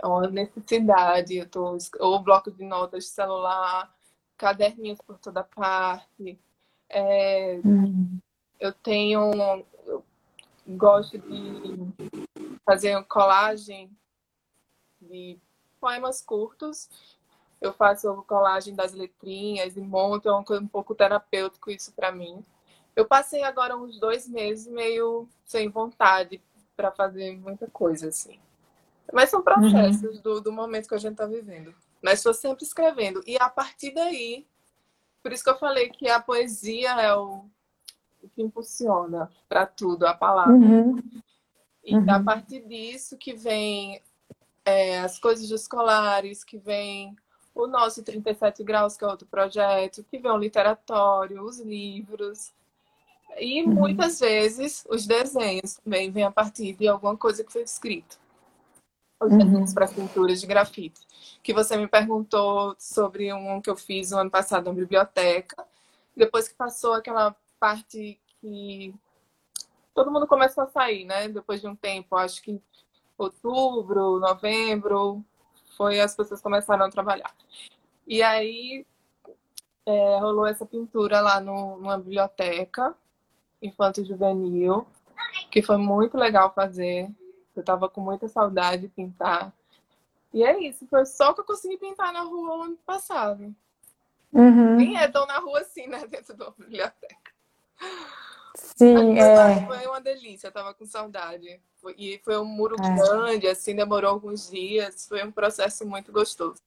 É 0.02 0.08
uma 0.08 0.28
necessidade. 0.28 1.38
Eu 1.38 1.48
tô, 1.48 1.78
ou 2.00 2.20
bloco 2.20 2.50
de 2.50 2.66
notas 2.66 3.04
de 3.06 3.12
celular, 3.12 3.96
caderninhos 4.36 5.00
por 5.00 5.20
toda 5.20 5.44
parte. 5.44 6.40
É, 6.90 7.62
uhum. 7.64 8.20
Eu 8.60 8.74
tenho 8.74 9.64
gosto 10.68 11.18
de 11.20 12.09
fazer 12.70 13.04
colagem 13.06 13.90
de 15.02 15.40
poemas 15.82 16.22
curtos. 16.22 16.88
Eu 17.60 17.74
faço 17.74 18.24
colagem 18.28 18.76
das 18.76 18.94
letrinhas 18.94 19.76
e 19.76 19.82
monto, 19.82 20.30
é 20.30 20.32
uma 20.32 20.44
coisa 20.44 20.64
um 20.64 20.68
pouco 20.68 20.94
terapêutico 20.94 21.72
isso 21.72 21.92
para 21.94 22.12
mim. 22.12 22.46
Eu 22.96 23.06
passei 23.06 23.44
agora 23.44 23.76
uns 23.76 24.00
dois 24.00 24.28
meses 24.28 24.68
meio 24.68 25.28
sem 25.46 25.68
vontade 25.68 26.42
para 26.78 26.92
fazer 26.92 27.38
muita 27.38 27.68
coisa 27.68 28.10
assim. 28.10 28.40
Mas 29.12 29.30
são 29.30 29.42
processos 29.42 30.18
uhum. 30.18 30.22
do, 30.22 30.42
do 30.42 30.52
momento 30.52 30.88
que 30.88 30.96
a 30.96 31.00
gente 31.00 31.14
está 31.14 31.26
vivendo. 31.26 31.74
Mas 32.02 32.20
estou 32.20 32.34
sempre 32.34 32.64
escrevendo. 32.64 33.24
E 33.26 33.36
a 33.38 33.50
partir 33.50 33.92
daí, 33.92 34.46
por 35.24 35.34
isso 35.34 35.44
que 35.44 35.50
eu 35.50 35.58
falei 35.58 35.90
que 35.90 36.08
a 36.08 36.22
poesia 36.22 36.92
é 37.02 37.14
o, 37.16 37.46
o 38.22 38.30
que 38.30 38.44
impulsiona 38.44 39.30
para 39.50 39.66
tudo, 39.66 40.06
a 40.06 40.14
palavra. 40.14 40.54
Uhum. 40.54 41.02
E 41.90 41.96
uhum. 41.96 42.06
a 42.08 42.22
partir 42.22 42.62
disso 42.68 43.18
que 43.18 43.34
vem 43.34 44.00
é, 44.64 45.00
as 45.00 45.18
coisas 45.18 45.50
escolares, 45.50 46.44
que 46.44 46.56
vem 46.56 47.16
o 47.56 47.66
nosso 47.66 48.04
37 48.04 48.64
Graus, 48.64 48.96
que 48.96 49.04
é 49.04 49.08
outro 49.08 49.28
projeto, 49.28 50.04
que 50.04 50.20
vem 50.20 50.32
o 50.32 50.38
literatório, 50.38 51.44
os 51.44 51.60
livros. 51.60 52.54
E 53.40 53.64
uhum. 53.64 53.74
muitas 53.74 54.20
vezes 54.20 54.86
os 54.88 55.08
desenhos 55.08 55.76
também 55.84 56.12
vêm 56.12 56.26
a 56.26 56.32
partir 56.32 56.74
de 56.74 56.88
alguma 56.88 57.18
coisa 57.18 57.44
que 57.44 57.52
foi 57.52 57.64
escrito. 57.64 58.20
Os 59.20 59.32
desenhos 59.32 59.70
uhum. 59.70 59.74
para 59.74 59.88
pinturas 59.88 60.40
de 60.40 60.46
grafite. 60.46 61.02
Que 61.42 61.54
você 61.54 61.76
me 61.76 61.88
perguntou 61.88 62.76
sobre 62.78 63.34
um 63.34 63.60
que 63.60 63.70
eu 63.70 63.76
fiz 63.76 64.12
no 64.12 64.20
ano 64.20 64.30
passado 64.30 64.66
na 64.66 64.74
biblioteca. 64.74 65.66
Depois 66.16 66.48
que 66.48 66.54
passou 66.54 66.94
aquela 66.94 67.36
parte 67.60 68.20
que 68.40 68.94
todo 70.00 70.12
mundo 70.12 70.26
começou 70.26 70.64
a 70.64 70.68
sair, 70.68 71.04
né? 71.04 71.28
Depois 71.28 71.60
de 71.60 71.68
um 71.68 71.76
tempo, 71.76 72.16
acho 72.16 72.42
que 72.42 72.62
outubro, 73.18 74.18
novembro, 74.18 75.22
foi 75.76 76.00
as 76.00 76.16
pessoas 76.16 76.42
começaram 76.42 76.86
a 76.86 76.90
trabalhar. 76.90 77.36
E 78.08 78.24
aí 78.24 78.86
é, 79.86 80.20
rolou 80.20 80.48
essa 80.48 80.66
pintura 80.66 81.20
lá 81.20 81.42
no, 81.42 81.78
numa 81.80 81.98
biblioteca 81.98 82.96
infanto 83.62 84.06
juvenil, 84.06 84.88
que 85.52 85.62
foi 85.62 85.76
muito 85.76 86.18
legal 86.18 86.54
fazer. 86.54 87.10
Eu 87.54 87.62
tava 87.62 87.90
com 87.90 88.00
muita 88.00 88.30
saudade 88.30 88.84
de 88.84 88.88
pintar. 88.88 89.52
E 90.34 90.46
é 90.46 90.58
isso, 90.64 90.88
foi 90.88 91.06
só 91.06 91.34
que 91.34 91.42
eu 91.42 91.46
consegui 91.46 91.78
pintar 91.78 92.14
na 92.14 92.22
rua 92.22 92.56
o 92.56 92.62
ano 92.62 92.78
passado. 92.86 93.54
Uhum. 94.32 94.78
Nem 94.78 94.98
é 94.98 95.10
tão 95.10 95.26
na 95.26 95.40
rua 95.40 95.60
assim, 95.60 95.88
né? 95.88 96.06
Dentro 96.08 96.38
da 96.38 96.52
biblioteca. 96.52 97.34
Sim, 98.76 99.18
é. 99.18 99.66
Foi 99.66 99.88
uma 99.88 100.02
delícia, 100.02 100.48
eu 100.48 100.52
tava 100.52 100.74
com 100.74 100.86
saudade. 100.86 101.60
E 101.98 102.20
foi 102.24 102.38
um 102.38 102.46
muro 102.46 102.76
é. 102.80 102.96
grande, 102.96 103.48
assim, 103.48 103.76
demorou 103.76 104.12
alguns 104.12 104.50
dias. 104.50 105.08
Foi 105.08 105.24
um 105.24 105.32
processo 105.32 105.86
muito 105.86 106.12
gostoso. 106.12 106.62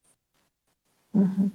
Uhum. 1.14 1.50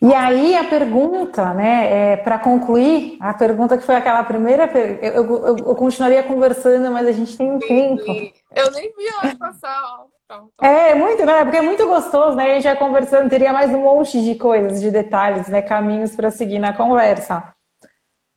E 0.00 0.14
aí 0.14 0.54
a 0.54 0.64
pergunta, 0.64 1.52
né, 1.52 2.12
é, 2.12 2.16
para 2.16 2.38
concluir, 2.38 3.16
a 3.20 3.34
pergunta 3.34 3.76
que 3.76 3.84
foi 3.84 3.96
aquela 3.96 4.22
primeira, 4.22 4.70
eu, 5.02 5.24
eu, 5.24 5.56
eu, 5.58 5.74
continuaria 5.74 6.22
conversando, 6.22 6.92
mas 6.92 7.06
a 7.08 7.12
gente 7.12 7.36
tem 7.36 7.50
um 7.50 7.60
sim, 7.60 7.66
tempo. 7.66 8.04
Sim. 8.04 8.32
Eu 8.54 8.70
nem 8.70 8.92
vi 8.94 9.08
a 9.08 9.18
hora 9.18 9.36
passar, 9.36 9.82
ó. 9.82 10.14
É, 10.60 10.94
muito, 10.94 11.24
né? 11.24 11.44
Porque 11.44 11.58
é 11.58 11.62
muito 11.62 11.86
gostoso, 11.86 12.36
né? 12.36 12.44
A 12.44 12.54
gente 12.54 12.64
já 12.64 12.74
conversando, 12.74 13.28
teria 13.28 13.52
mais 13.52 13.70
um 13.70 13.82
monte 13.82 14.22
de 14.22 14.34
coisas, 14.34 14.80
de 14.80 14.90
detalhes, 14.90 15.48
né? 15.48 15.62
Caminhos 15.62 16.16
para 16.16 16.30
seguir 16.30 16.58
na 16.58 16.72
conversa. 16.72 17.53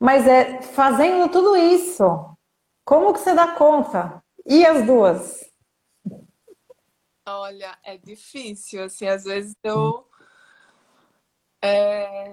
Mas 0.00 0.26
é 0.26 0.62
fazendo 0.62 1.30
tudo 1.30 1.56
isso, 1.56 2.04
como 2.84 3.12
que 3.12 3.18
você 3.18 3.34
dá 3.34 3.48
conta? 3.54 4.22
E 4.46 4.64
as 4.64 4.86
duas? 4.86 5.52
Olha, 7.26 7.76
é 7.84 7.98
difícil, 7.98 8.84
assim, 8.84 9.06
às 9.06 9.24
vezes 9.24 9.54
eu. 9.62 10.06
É... 11.60 12.30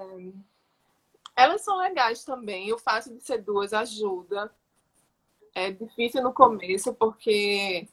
Elas 1.35 1.61
são 1.61 1.77
legais 1.77 2.23
também, 2.23 2.71
o 2.71 2.77
fato 2.77 3.13
de 3.13 3.21
ser 3.21 3.39
duas 3.39 3.73
ajuda. 3.73 4.49
É 5.53 5.71
difícil 5.71 6.21
no 6.23 6.33
começo, 6.33 6.93
porque 6.93 7.89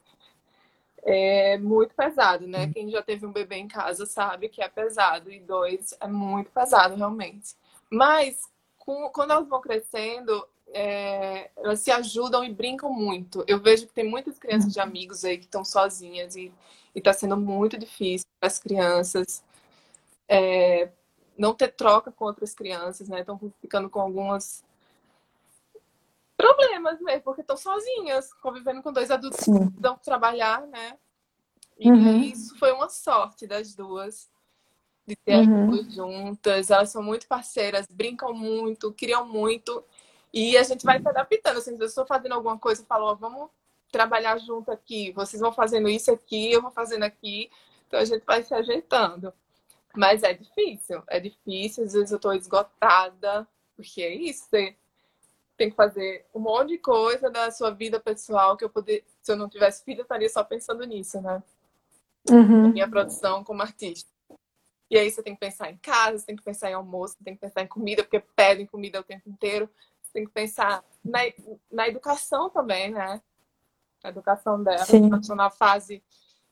é 1.01 1.57
muito 1.57 1.93
pesado, 1.95 2.47
né? 2.47 2.71
Quem 2.71 2.89
já 2.89 3.01
teve 3.01 3.25
um 3.25 3.33
bebê 3.33 3.57
em 3.57 3.67
casa 3.67 4.05
sabe 4.05 4.47
que 4.47 4.61
é 4.61 4.69
pesado, 4.69 5.31
e 5.31 5.39
dois 5.41 5.93
é 5.99 6.07
muito 6.07 6.49
pesado, 6.51 6.95
realmente. 6.95 7.55
Mas 7.91 8.52
com, 8.83 9.09
quando 9.11 9.31
elas 9.31 9.47
vão 9.47 9.61
crescendo, 9.61 10.45
é, 10.73 11.49
elas 11.55 11.79
se 11.79 11.89
ajudam 11.89 12.43
e 12.43 12.53
brincam 12.53 12.91
muito. 12.91 13.41
Eu 13.47 13.61
vejo 13.61 13.87
que 13.87 13.93
tem 13.93 14.03
muitas 14.03 14.37
crianças 14.37 14.73
de 14.73 14.79
amigos 14.81 15.23
aí 15.23 15.37
que 15.37 15.45
estão 15.45 15.63
sozinhas 15.63 16.35
e 16.35 16.51
está 16.93 17.13
sendo 17.13 17.37
muito 17.37 17.77
difícil 17.77 18.27
para 18.37 18.47
as 18.47 18.59
crianças 18.59 19.41
é, 20.27 20.91
não 21.37 21.53
ter 21.53 21.69
troca 21.69 22.11
com 22.11 22.25
outras 22.25 22.53
crianças, 22.53 23.07
né? 23.07 23.21
Estão 23.21 23.39
ficando 23.61 23.89
com 23.89 24.01
algumas 24.01 24.65
problemas 26.35 26.99
mesmo, 26.99 27.21
porque 27.21 27.39
estão 27.39 27.55
sozinhas, 27.55 28.33
convivendo 28.33 28.83
com 28.83 28.91
dois 28.91 29.09
adultos 29.09 29.45
Sim. 29.45 29.69
que 29.71 29.79
dão 29.79 29.97
trabalhar, 29.97 30.67
né? 30.67 30.97
E 31.79 31.89
uhum. 31.89 32.19
isso 32.19 32.59
foi 32.59 32.73
uma 32.73 32.89
sorte 32.89 33.47
das 33.47 33.73
duas 33.73 34.29
de 35.05 35.15
ter 35.15 35.35
uhum. 35.35 35.63
as 35.63 35.69
duas 35.69 35.93
juntas. 35.93 36.71
Elas 36.71 36.89
são 36.89 37.03
muito 37.03 37.27
parceiras, 37.27 37.87
brincam 37.89 38.33
muito, 38.33 38.91
criam 38.93 39.27
muito. 39.27 39.83
E 40.33 40.57
a 40.57 40.63
gente 40.63 40.83
vai 40.85 41.01
se 41.01 41.07
adaptando. 41.07 41.57
Assim, 41.57 41.77
eu 41.79 41.85
estou 41.85 42.05
fazendo 42.05 42.33
alguma 42.33 42.57
coisa, 42.57 42.83
falo, 42.85 43.11
oh, 43.11 43.15
vamos 43.15 43.49
trabalhar 43.91 44.37
junto 44.39 44.71
aqui. 44.71 45.11
Vocês 45.11 45.39
vão 45.39 45.51
fazendo 45.51 45.87
isso 45.87 46.11
aqui, 46.11 46.51
eu 46.51 46.61
vou 46.61 46.71
fazendo 46.71 47.03
aqui. 47.03 47.49
Então 47.87 47.99
a 47.99 48.05
gente 48.05 48.23
vai 48.25 48.43
se 48.43 48.53
ajeitando. 48.53 49.31
Mas 49.95 50.23
é 50.23 50.33
difícil, 50.33 51.03
é 51.07 51.19
difícil. 51.19 51.83
Às 51.83 51.93
vezes 51.93 52.11
eu 52.11 52.15
estou 52.15 52.33
esgotada, 52.33 53.47
porque 53.75 54.01
é 54.01 54.13
isso. 54.13 54.45
Você 54.49 54.75
tem 55.55 55.69
que 55.69 55.75
fazer 55.75 56.25
um 56.33 56.39
monte 56.39 56.69
de 56.69 56.77
coisa 56.79 57.29
da 57.29 57.51
sua 57.51 57.69
vida 57.69 57.99
pessoal 57.99 58.57
que 58.57 58.65
eu 58.65 58.69
poder, 58.69 59.03
se 59.21 59.31
eu 59.31 59.35
não 59.35 59.47
tivesse 59.47 59.83
filho, 59.83 59.99
eu 59.99 60.03
estaria 60.03 60.29
só 60.29 60.43
pensando 60.43 60.83
nisso, 60.83 61.21
né? 61.21 61.43
Uhum. 62.31 62.69
Minha 62.69 62.89
produção 62.89 63.43
como 63.43 63.61
artista. 63.61 64.09
E 64.93 64.97
aí 64.99 65.09
você 65.09 65.23
tem 65.23 65.33
que 65.33 65.39
pensar 65.39 65.71
em 65.71 65.77
casa, 65.77 66.19
você 66.19 66.27
tem 66.27 66.35
que 66.35 66.43
pensar 66.43 66.69
em 66.69 66.75
almoço, 66.75 67.15
você 67.17 67.23
tem 67.23 67.33
que 67.33 67.41
pensar 67.41 67.63
em 67.63 67.67
comida, 67.67 68.03
porque 68.03 68.19
pedem 68.35 68.67
comida 68.67 68.99
o 68.99 69.03
tempo 69.03 69.27
inteiro. 69.27 69.67
Você 70.03 70.13
tem 70.13 70.23
que 70.23 70.29
pensar 70.29 70.85
na, 71.03 71.21
na 71.71 71.87
educação 71.87 72.47
também, 72.47 72.91
né? 72.91 73.19
A 74.03 74.09
educação 74.09 74.61
dela. 74.61 74.85
Sim. 74.85 75.09
Na 75.35 75.49
fase 75.49 76.03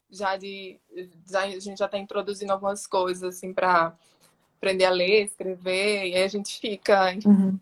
já 0.10 0.38
de. 0.38 0.80
Já, 1.30 1.42
a 1.42 1.50
gente 1.50 1.78
já 1.78 1.86
está 1.86 2.00
introduzindo 2.00 2.52
algumas 2.52 2.88
coisas, 2.88 3.36
assim, 3.36 3.54
para 3.54 3.96
aprender 4.58 4.86
a 4.86 4.90
ler, 4.90 5.26
escrever, 5.26 6.08
e 6.08 6.16
aí 6.16 6.24
a 6.24 6.28
gente 6.28 6.60
fica. 6.60 7.16
Uhum. 7.24 7.60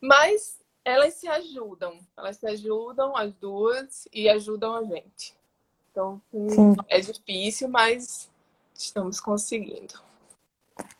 Mas 0.00 0.58
elas 0.84 1.14
se 1.14 1.28
ajudam. 1.28 2.00
Elas 2.16 2.38
se 2.38 2.46
ajudam, 2.48 3.16
as 3.16 3.32
duas, 3.34 4.08
e 4.12 4.28
ajudam 4.28 4.74
a 4.74 4.82
gente. 4.82 5.32
Então, 5.92 6.20
Sim. 6.32 6.74
é 6.88 6.98
difícil, 6.98 7.68
mas 7.68 8.31
estamos 8.84 9.20
conseguindo. 9.20 9.94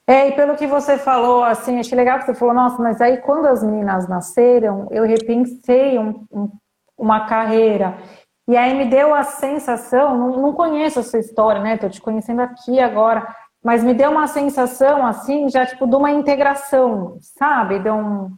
É, 0.06 0.28
e 0.28 0.32
pelo 0.32 0.56
que 0.56 0.66
você 0.66 0.98
falou, 0.98 1.44
assim, 1.44 1.78
achei 1.78 1.96
legal 1.96 2.18
que 2.18 2.26
você 2.26 2.34
falou, 2.34 2.54
nossa, 2.54 2.82
mas 2.82 3.00
aí 3.00 3.18
quando 3.18 3.46
as 3.46 3.62
meninas 3.62 4.08
nasceram, 4.08 4.88
eu 4.90 5.04
repensei 5.04 5.98
um, 5.98 6.26
um, 6.30 6.50
uma 6.98 7.26
carreira. 7.26 7.96
E 8.48 8.56
aí 8.56 8.74
me 8.74 8.86
deu 8.86 9.14
a 9.14 9.22
sensação, 9.22 10.16
não, 10.16 10.42
não 10.42 10.52
conheço 10.52 10.98
a 10.98 11.02
sua 11.02 11.20
história, 11.20 11.62
né? 11.62 11.78
Tô 11.78 11.88
te 11.88 12.00
conhecendo 12.00 12.40
aqui 12.42 12.80
agora, 12.80 13.34
mas 13.62 13.84
me 13.84 13.94
deu 13.94 14.10
uma 14.10 14.26
sensação, 14.26 15.06
assim, 15.06 15.48
já 15.48 15.64
tipo 15.64 15.86
de 15.86 15.94
uma 15.94 16.10
integração, 16.10 17.18
sabe? 17.20 17.78
De 17.78 17.90
um. 17.90 18.30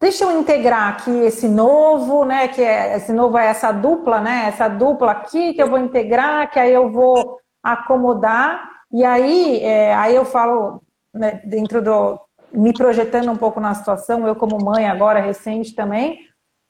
Deixa 0.00 0.24
eu 0.24 0.38
integrar 0.38 0.90
aqui 0.90 1.10
esse 1.10 1.48
novo, 1.48 2.24
né? 2.24 2.48
Que 2.48 2.62
é, 2.62 2.96
esse 2.96 3.12
novo 3.12 3.38
é 3.38 3.46
essa 3.46 3.70
dupla, 3.70 4.20
né? 4.20 4.46
Essa 4.48 4.68
dupla 4.68 5.12
aqui 5.12 5.54
que 5.54 5.62
eu 5.62 5.70
vou 5.70 5.78
integrar, 5.78 6.50
que 6.50 6.58
aí 6.58 6.72
eu 6.72 6.90
vou 6.90 7.38
acomodar. 7.62 8.75
E 8.92 9.04
aí, 9.04 9.60
é, 9.62 9.94
aí 9.94 10.14
eu 10.14 10.24
falo, 10.24 10.82
né, 11.12 11.40
dentro 11.44 11.82
do. 11.82 12.20
me 12.52 12.72
projetando 12.72 13.30
um 13.30 13.36
pouco 13.36 13.60
na 13.60 13.74
situação, 13.74 14.26
eu 14.26 14.36
como 14.36 14.64
mãe 14.64 14.86
agora, 14.86 15.20
recente 15.20 15.74
também, 15.74 16.18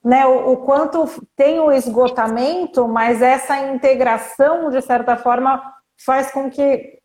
né, 0.05 0.25
o, 0.27 0.53
o, 0.53 0.57
quanto 0.59 1.05
tem 1.35 1.59
o 1.59 1.73
esgotamento, 1.73 2.87
mas 2.87 3.21
essa 3.21 3.59
integração, 3.59 4.71
de 4.71 4.81
certa 4.81 5.17
forma, 5.17 5.61
faz 6.05 6.31
com 6.31 6.49
que, 6.49 6.99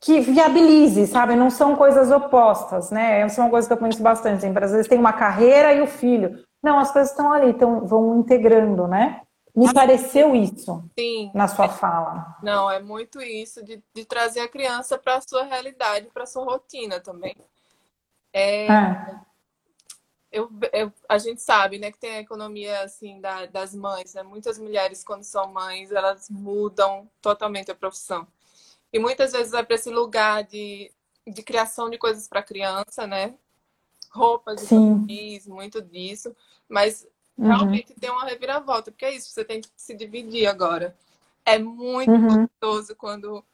que 0.00 0.20
viabilize, 0.20 1.06
sabe? 1.06 1.34
Não 1.34 1.50
são 1.50 1.74
coisas 1.74 2.10
opostas, 2.10 2.90
né? 2.90 3.20
Essa 3.20 3.40
é 3.40 3.44
uma 3.44 3.50
coisa 3.50 3.66
que 3.66 3.72
eu 3.72 3.78
conheço 3.78 4.02
bastante. 4.02 4.46
Às 4.46 4.72
vezes 4.72 4.88
tem 4.88 4.98
uma 4.98 5.12
carreira 5.12 5.72
e 5.72 5.80
o 5.80 5.86
filho. 5.86 6.38
Não, 6.62 6.78
as 6.78 6.92
coisas 6.92 7.10
estão 7.10 7.32
ali, 7.32 7.50
então 7.50 7.86
vão 7.86 8.18
integrando, 8.18 8.86
né? 8.86 9.22
Me 9.56 9.72
pareceu 9.72 10.34
isso 10.34 10.84
Sim. 10.98 11.30
na 11.34 11.48
sua 11.48 11.66
fala. 11.66 12.36
Não, 12.42 12.70
é 12.70 12.78
muito 12.78 13.22
isso 13.22 13.64
de, 13.64 13.82
de 13.94 14.04
trazer 14.04 14.40
a 14.40 14.48
criança 14.48 14.98
para 14.98 15.16
a 15.16 15.20
sua 15.22 15.44
realidade, 15.44 16.10
para 16.12 16.24
a 16.24 16.26
sua 16.26 16.44
rotina 16.44 17.00
também. 17.00 17.34
É, 18.34 18.66
é. 18.66 19.20
eu, 20.30 20.50
eu, 20.74 20.92
a 21.08 21.16
gente 21.16 21.40
sabe, 21.40 21.78
né, 21.78 21.90
que 21.90 21.98
tem 21.98 22.10
a 22.10 22.20
economia 22.20 22.82
assim 22.82 23.18
da, 23.18 23.46
das 23.46 23.74
mães, 23.74 24.12
né? 24.12 24.22
Muitas 24.22 24.58
mulheres 24.58 25.02
quando 25.02 25.24
são 25.24 25.50
mães, 25.50 25.90
elas 25.90 26.28
mudam 26.28 27.08
totalmente 27.22 27.70
a 27.70 27.74
profissão. 27.74 28.28
E 28.92 28.98
muitas 28.98 29.32
vezes 29.32 29.52
vai 29.52 29.64
para 29.64 29.76
esse 29.76 29.88
lugar 29.88 30.44
de, 30.44 30.92
de 31.26 31.42
criação 31.42 31.88
de 31.88 31.96
coisas 31.96 32.28
para 32.28 32.42
criança, 32.42 33.06
né? 33.06 33.34
Roupas, 34.10 34.68
de 34.68 35.40
muito 35.46 35.80
disso, 35.80 36.36
mas 36.68 37.06
uhum. 37.36 37.46
realmente 37.46 37.94
tem 37.94 38.10
uma 38.10 38.24
reviravolta, 38.24 38.90
porque 38.90 39.04
é 39.04 39.14
isso, 39.14 39.30
você 39.30 39.44
tem 39.44 39.60
que 39.60 39.68
se 39.76 39.94
dividir 39.94 40.46
agora. 40.46 40.96
É 41.44 41.58
muito 41.58 42.10
uhum. 42.10 42.46
gostoso 42.46 42.96
quando 42.96 43.44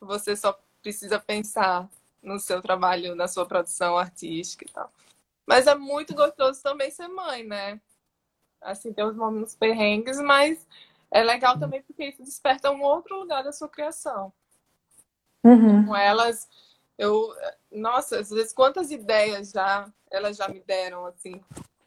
você 0.00 0.36
só 0.36 0.58
precisa 0.82 1.18
pensar 1.18 1.88
no 2.22 2.38
seu 2.38 2.60
trabalho, 2.60 3.14
na 3.14 3.28
sua 3.28 3.46
produção 3.46 3.96
artística 3.96 4.64
e 4.64 4.68
tal. 4.68 4.92
Mas 5.46 5.66
é 5.66 5.74
muito 5.74 6.14
gostoso 6.14 6.60
também 6.62 6.90
ser 6.90 7.08
mãe, 7.08 7.44
né? 7.44 7.80
Assim, 8.60 8.92
tem 8.92 9.04
os 9.04 9.14
momentos 9.14 9.54
perrengues, 9.54 10.20
mas 10.20 10.66
é 11.10 11.22
legal 11.22 11.58
também 11.58 11.82
porque 11.82 12.06
isso 12.06 12.22
desperta 12.22 12.70
um 12.70 12.82
outro 12.82 13.18
lugar 13.18 13.44
da 13.44 13.52
sua 13.52 13.68
criação. 13.68 14.32
Uhum. 15.44 15.86
Com 15.86 15.96
elas, 15.96 16.48
eu, 16.98 17.32
nossa, 17.70 18.18
às 18.18 18.30
vezes 18.30 18.52
quantas 18.52 18.90
ideias 18.90 19.50
já 19.50 19.88
elas 20.10 20.36
já 20.36 20.48
me 20.48 20.60
deram 20.60 21.04
assim 21.06 21.40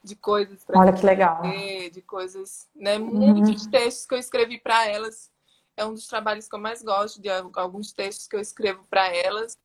de 0.10 0.16
coisas 0.16 0.64
para 0.64 0.80
Olha 0.80 0.94
que 0.94 1.06
legal. 1.06 1.42
de 1.42 2.02
coisas, 2.02 2.68
né? 2.76 2.98
Uhum. 2.98 3.36
Muitos 3.36 3.68
textos 3.68 4.06
que 4.06 4.16
eu 4.16 4.20
escrevi 4.20 4.60
para 4.60 4.88
elas. 4.88 5.32
É 5.78 5.86
um 5.86 5.94
dos 5.94 6.08
trabalhos 6.08 6.50
que 6.50 6.56
eu 6.56 6.60
mais 6.60 6.84
gosto 6.84 7.22
de 7.22 7.30
alguns 7.30 7.94
textos 7.94 8.28
que 8.28 8.36
eu 8.36 8.42
escrevo 8.42 8.84
para 8.90 9.16
elas 9.16 9.58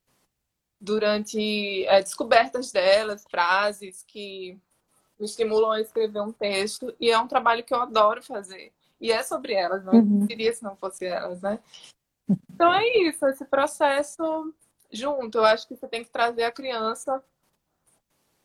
durante 0.80 1.85
é, 1.87 2.00
descobertas 2.00 2.70
delas, 2.70 3.24
frases 3.28 4.04
que 4.07 4.57
me 5.18 5.26
estimulam 5.26 5.72
a 5.72 5.80
escrever 5.80 6.20
um 6.20 6.33
texto. 6.33 6.94
E 7.00 7.11
é 7.11 7.18
um 7.18 7.26
trabalho 7.26 7.64
que 7.64 7.74
eu 7.74 7.80
adoro 7.80 8.22
fazer. 8.22 8.72
E 9.00 9.11
é 9.11 9.22
sobre 9.22 9.54
elas, 9.54 9.85
não 9.85 9.94
uhum. 9.94 10.26
seria 10.26 10.52
se 10.52 10.62
não 10.62 10.76
fosse 10.76 11.04
elas, 11.04 11.42
né? 11.42 11.59
Então 12.54 12.72
é 12.72 12.87
isso, 12.98 13.26
esse 13.26 13.44
processo 13.44 14.54
junto. 14.90 15.38
Eu 15.38 15.44
acho 15.44 15.66
que 15.66 15.74
você 15.74 15.88
tem 15.88 16.04
que 16.04 16.11
trazer 16.11 16.44
a 16.44 16.52
criança 16.52 17.22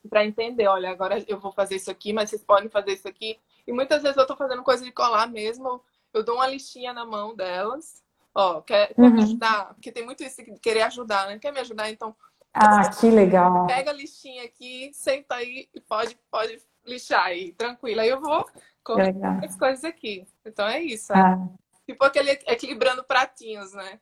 para 0.08 0.26
entender, 0.26 0.68
olha, 0.68 0.90
agora 0.90 1.24
eu 1.28 1.40
vou 1.40 1.52
fazer 1.52 1.76
isso 1.76 1.92
aqui, 1.92 2.14
mas 2.14 2.30
vocês 2.30 2.44
podem 2.44 2.70
fazer 2.70 2.94
isso 2.94 3.08
aqui. 3.08 3.40
E 3.68 3.74
muitas 3.74 4.02
vezes 4.02 4.18
eu 4.18 4.24
estou 4.24 4.38
fazendo 4.38 4.64
coisa 4.64 4.84
de 4.84 4.92
colar 4.92 5.28
mesmo, 5.28 5.82
eu 6.14 6.24
dou 6.24 6.36
uma 6.36 6.48
listinha 6.48 6.94
na 6.94 7.06
mão 7.06 7.36
delas. 7.36 8.04
Ó, 8.34 8.62
quer, 8.62 8.94
quer 8.94 9.02
uhum. 9.02 9.12
me 9.12 9.24
ajudar? 9.24 9.74
Porque 9.74 9.92
tem 9.92 10.06
muito 10.06 10.24
isso 10.24 10.44
de 10.44 10.60
querer 10.60 10.84
ajudar, 10.84 11.28
né? 11.28 11.40
Quer 11.40 11.52
me 11.52 11.60
ajudar? 11.60 11.90
Então, 11.90 12.16
ah, 12.54 12.90
que 12.90 13.10
legal. 13.10 13.68
Pega 13.68 13.92
a 13.92 13.94
listinha 13.94 14.44
aqui, 14.44 14.92
senta 14.94 15.36
aí 15.36 15.70
e 15.74 15.80
pode, 15.80 16.18
pode 16.32 16.60
lixar 16.86 17.26
aí, 17.26 17.54
tranquila. 17.54 18.02
Aí 18.02 18.10
eu 18.10 18.20
vou 18.20 18.46
colocar 18.84 19.44
as 19.44 19.56
coisas 19.56 19.84
aqui. 19.84 20.26
Então 20.46 20.68
é 20.68 20.82
isso. 20.82 21.14
É. 21.14 21.20
Ah. 21.20 21.48
Tipo 21.86 22.04
aquele 22.06 22.32
equilibrando 22.32 23.04
pratinhos, 23.04 23.74
né? 23.74 24.00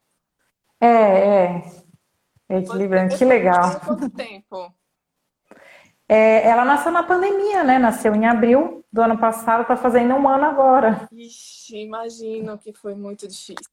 É, 0.80 0.88
é. 0.88 1.62
Equilibrando, 2.50 3.18
que 3.18 3.26
legal. 3.26 3.80
Quanto 3.82 4.10
tempo? 4.10 4.74
É, 6.10 6.48
ela 6.48 6.64
nasceu 6.64 6.92
na 6.92 7.04
pandemia, 7.04 7.64
né? 7.64 7.78
Nasceu 7.78 8.16
em 8.16 8.26
abril 8.26 8.86
do 8.92 9.02
ano 9.02 9.18
passado, 9.18 9.68
tá 9.68 9.76
fazendo 9.76 10.14
um 10.16 10.28
ano 10.28 10.46
agora. 10.46 11.08
Ixi, 11.12 11.78
imagino 11.80 12.58
que 12.58 12.72
foi 12.74 12.96
muito 12.96 13.28
difícil. 13.28 13.70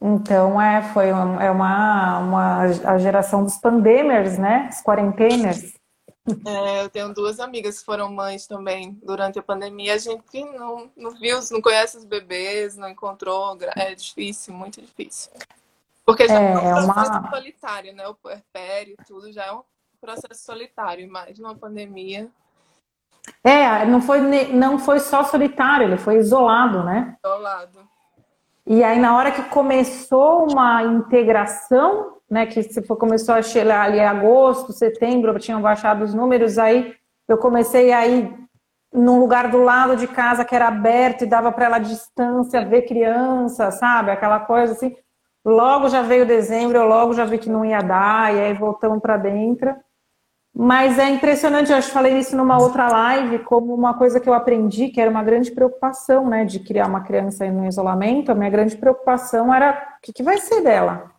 Então, 0.00 0.60
é, 0.60 0.82
foi 0.92 1.12
uma, 1.12 1.42
é 1.42 1.50
uma, 1.50 2.18
uma, 2.18 2.60
a 2.62 2.98
geração 2.98 3.42
dos 3.42 3.56
pandemers, 3.56 4.38
né? 4.38 4.68
Os 4.70 4.80
quarenteners. 4.82 5.74
É, 6.46 6.82
eu 6.82 6.88
tenho 6.88 7.12
duas 7.12 7.38
amigas 7.38 7.80
que 7.80 7.84
foram 7.84 8.10
mães 8.10 8.46
também 8.46 8.98
durante 9.02 9.38
a 9.38 9.42
pandemia. 9.42 9.94
A 9.94 9.98
gente 9.98 10.44
não, 10.56 10.90
não 10.96 11.10
viu, 11.10 11.38
não 11.50 11.60
conhece 11.60 11.96
os 11.96 12.04
bebês, 12.04 12.76
não 12.76 12.88
encontrou. 12.88 13.58
É 13.76 13.94
difícil, 13.94 14.54
muito 14.54 14.80
difícil. 14.80 15.30
Porque 16.04 16.26
já 16.28 16.40
é, 16.40 16.52
é 16.52 16.74
um 16.74 16.84
uma... 16.84 17.30
solitário, 17.30 17.94
né? 17.94 18.06
O 18.06 18.14
puerpério 18.14 18.96
tudo 19.06 19.32
já 19.32 19.46
é 19.46 19.52
um 19.52 19.62
processo 20.04 20.44
solitário, 20.44 21.10
mas 21.10 21.38
numa 21.38 21.54
pandemia. 21.54 22.28
É, 23.42 23.84
não 23.86 24.00
foi, 24.00 24.20
não 24.52 24.78
foi 24.78 25.00
só 25.00 25.24
solitário, 25.24 25.86
ele 25.86 25.96
foi 25.96 26.16
isolado, 26.16 26.84
né? 26.84 27.16
Isolado. 27.24 27.80
E 28.66 28.82
aí, 28.82 28.98
na 28.98 29.16
hora 29.16 29.30
que 29.30 29.42
começou 29.44 30.50
uma 30.50 30.82
integração, 30.82 32.16
né, 32.30 32.46
que 32.46 32.62
se 32.62 32.82
começou 32.82 33.34
a 33.34 33.42
chegar 33.42 33.82
ali 33.82 33.98
em 33.98 34.06
agosto, 34.06 34.72
setembro, 34.72 35.38
tinham 35.38 35.60
baixado 35.60 36.02
os 36.02 36.14
números, 36.14 36.58
aí 36.58 36.94
eu 37.28 37.36
comecei 37.36 37.92
aí 37.92 38.32
num 38.92 39.18
lugar 39.18 39.50
do 39.50 39.62
lado 39.62 39.96
de 39.96 40.06
casa 40.06 40.44
que 40.44 40.54
era 40.54 40.68
aberto 40.68 41.22
e 41.22 41.26
dava 41.26 41.50
para 41.52 41.66
ela 41.66 41.78
distância 41.78 42.64
ver 42.64 42.82
criança, 42.82 43.70
sabe? 43.70 44.10
Aquela 44.10 44.40
coisa 44.40 44.72
assim. 44.72 44.96
Logo 45.44 45.88
já 45.88 46.00
veio 46.00 46.24
dezembro, 46.24 46.78
eu 46.78 46.86
logo 46.86 47.12
já 47.12 47.24
vi 47.24 47.36
que 47.36 47.50
não 47.50 47.64
ia 47.64 47.82
dar, 47.82 48.34
e 48.34 48.40
aí 48.40 48.54
voltamos 48.54 49.00
para 49.00 49.18
dentro. 49.18 49.76
Mas 50.56 51.00
é 51.00 51.08
impressionante, 51.08 51.72
eu 51.72 51.76
acho 51.76 51.88
que 51.88 51.94
falei 51.94 52.16
isso 52.16 52.36
numa 52.36 52.56
outra 52.56 52.86
live, 52.88 53.40
como 53.40 53.74
uma 53.74 53.94
coisa 53.94 54.20
que 54.20 54.28
eu 54.28 54.34
aprendi, 54.34 54.88
que 54.88 55.00
era 55.00 55.10
uma 55.10 55.24
grande 55.24 55.50
preocupação, 55.50 56.28
né, 56.28 56.44
de 56.44 56.60
criar 56.60 56.86
uma 56.86 57.00
criança 57.00 57.44
no 57.50 57.66
isolamento, 57.66 58.30
a 58.30 58.36
minha 58.36 58.50
grande 58.50 58.76
preocupação 58.76 59.52
era 59.52 59.96
o 59.98 60.00
que, 60.00 60.12
que 60.12 60.22
vai 60.22 60.38
ser 60.38 60.60
dela, 60.60 61.10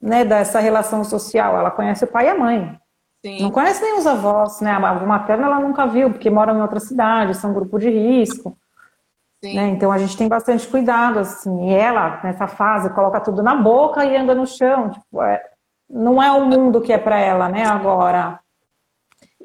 né, 0.00 0.24
dessa 0.24 0.60
relação 0.60 1.02
social. 1.02 1.58
Ela 1.58 1.72
conhece 1.72 2.04
o 2.04 2.08
pai 2.08 2.26
e 2.26 2.28
a 2.28 2.38
mãe. 2.38 2.78
Sim. 3.24 3.42
Não 3.42 3.50
conhece 3.50 3.82
nem 3.82 3.98
os 3.98 4.06
avós, 4.06 4.60
né, 4.60 4.70
a 4.70 4.78
materna 4.78 5.46
ela 5.46 5.58
nunca 5.58 5.84
viu, 5.86 6.10
porque 6.10 6.30
moram 6.30 6.56
em 6.56 6.62
outra 6.62 6.78
cidade, 6.78 7.34
são 7.34 7.50
um 7.50 7.54
grupo 7.54 7.80
de 7.80 7.90
risco. 7.90 8.56
Né? 9.42 9.68
Então 9.68 9.90
a 9.92 9.98
gente 9.98 10.16
tem 10.16 10.28
bastante 10.28 10.66
cuidado, 10.66 11.18
assim. 11.18 11.70
E 11.70 11.74
ela, 11.74 12.20
nessa 12.22 12.46
fase, 12.46 12.90
coloca 12.90 13.20
tudo 13.20 13.42
na 13.42 13.54
boca 13.54 14.04
e 14.04 14.16
anda 14.16 14.34
no 14.34 14.46
chão. 14.46 14.90
Tipo, 14.90 15.22
é, 15.22 15.42
não 15.88 16.22
é 16.22 16.30
o 16.32 16.46
mundo 16.46 16.80
que 16.80 16.92
é 16.92 16.98
para 16.98 17.18
ela, 17.18 17.48
né, 17.48 17.64
agora. 17.64 18.40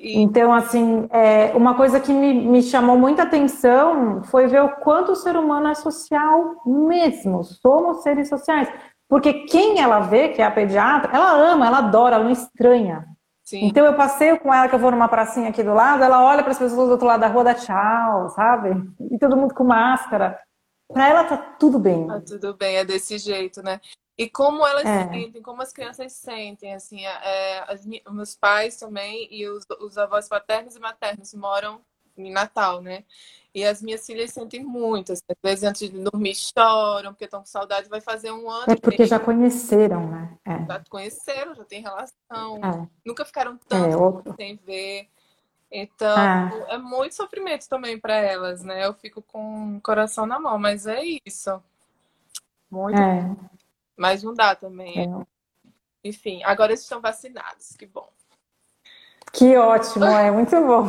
Então, 0.04 0.52
assim, 0.52 1.08
é, 1.12 1.52
uma 1.56 1.76
coisa 1.76 2.00
que 2.00 2.12
me, 2.12 2.34
me 2.34 2.64
chamou 2.64 2.98
muita 2.98 3.24
atenção 3.24 4.24
foi 4.24 4.48
ver 4.48 4.64
o 4.64 4.70
quanto 4.78 5.12
o 5.12 5.16
ser 5.16 5.38
humano 5.38 5.68
é 5.68 5.76
social 5.76 6.56
mesmo. 6.66 7.44
Somos 7.44 8.02
seres 8.02 8.28
sociais. 8.28 8.68
Porque 9.08 9.46
quem 9.46 9.80
ela 9.80 10.00
vê, 10.00 10.30
que 10.30 10.42
é 10.42 10.46
a 10.46 10.50
pediatra, 10.50 11.12
ela 11.14 11.34
ama, 11.34 11.68
ela 11.68 11.78
adora, 11.80 12.16
ela 12.16 12.24
não 12.24 12.32
estranha. 12.32 13.06
Sim. 13.44 13.66
Então 13.66 13.86
eu 13.86 13.94
passeio 13.94 14.40
com 14.40 14.54
ela, 14.54 14.68
que 14.68 14.74
eu 14.74 14.80
vou 14.80 14.90
numa 14.90 15.10
pracinha 15.10 15.50
aqui 15.50 15.62
do 15.62 15.74
lado, 15.74 16.02
ela 16.02 16.24
olha 16.24 16.42
para 16.42 16.54
as 16.54 16.58
pessoas 16.58 16.88
do 16.88 16.92
outro 16.92 17.06
lado 17.06 17.20
da 17.20 17.28
rua, 17.28 17.44
dá 17.44 17.54
tchau, 17.54 18.30
sabe? 18.30 18.70
E 19.12 19.20
todo 19.20 19.36
mundo 19.36 19.54
com 19.54 19.66
máscara. 19.66 20.40
Para 20.92 21.10
ela 21.10 21.24
tá 21.26 21.38
tudo 21.38 21.78
bem. 21.78 22.08
Tá 22.08 22.22
tudo 22.22 22.56
bem, 22.56 22.78
é 22.78 22.86
desse 22.86 23.18
jeito, 23.18 23.62
né? 23.62 23.80
E 24.18 24.30
como 24.30 24.66
elas 24.66 24.86
é. 24.86 25.10
sentem, 25.10 25.42
como 25.42 25.62
as 25.62 25.72
crianças 25.72 26.12
sentem, 26.14 26.74
assim, 26.74 27.06
é, 27.06 27.64
as, 27.68 27.86
meus 27.86 28.36
pais 28.36 28.78
também 28.78 29.28
e 29.32 29.48
os, 29.48 29.66
os 29.80 29.98
avós 29.98 30.28
paternos 30.28 30.76
e 30.76 30.80
maternos 30.80 31.34
moram 31.34 31.82
em 32.18 32.32
Natal, 32.32 32.82
né? 32.82 33.04
E 33.54 33.66
as 33.66 33.82
minhas 33.82 34.06
filhas 34.06 34.32
sentem 34.32 34.64
muito. 34.64 35.12
Assim, 35.12 35.24
às 35.30 35.38
vezes, 35.44 35.64
antes 35.64 35.90
de 35.90 36.00
dormir, 36.00 36.36
choram, 36.36 37.12
porque 37.12 37.26
estão 37.26 37.42
com 37.42 37.46
saudade. 37.46 37.90
Vai 37.90 38.00
fazer 38.00 38.32
um 38.32 38.50
ano. 38.50 38.72
É 38.72 38.76
porque 38.76 39.06
já 39.06 39.20
conheceram, 39.20 40.08
né? 40.08 40.38
É. 40.46 40.66
Já 40.66 40.84
conheceram, 40.90 41.56
já 41.56 41.66
tem 41.66 41.82
relação. 41.82 42.58
É. 42.64 42.88
Nunca 43.06 43.26
ficaram 43.26 43.58
tanto 43.68 43.92
é, 43.92 43.98
outro... 43.98 44.34
sem 44.38 44.56
ver. 44.56 45.10
Então, 45.70 46.18
é. 46.18 46.76
é 46.76 46.78
muito 46.78 47.16
sofrimento 47.16 47.68
também 47.68 48.00
para 48.00 48.16
elas, 48.16 48.64
né? 48.64 48.86
Eu 48.86 48.94
fico 48.94 49.22
com 49.22 49.78
o 49.78 49.82
coração 49.82 50.26
na 50.26 50.40
mão, 50.40 50.58
mas 50.58 50.86
é 50.86 51.02
isso. 51.26 51.62
Muito. 52.70 53.00
É. 53.00 53.36
Mas 54.02 54.24
não 54.24 54.34
dá 54.34 54.56
também. 54.56 55.00
É. 55.00 55.26
Enfim, 56.04 56.42
agora 56.44 56.74
estão 56.74 57.00
vacinados, 57.00 57.76
que 57.78 57.86
bom. 57.86 58.10
Que 59.32 59.56
ótimo, 59.56 60.06
é 60.06 60.32
muito 60.32 60.56
bom. 60.60 60.88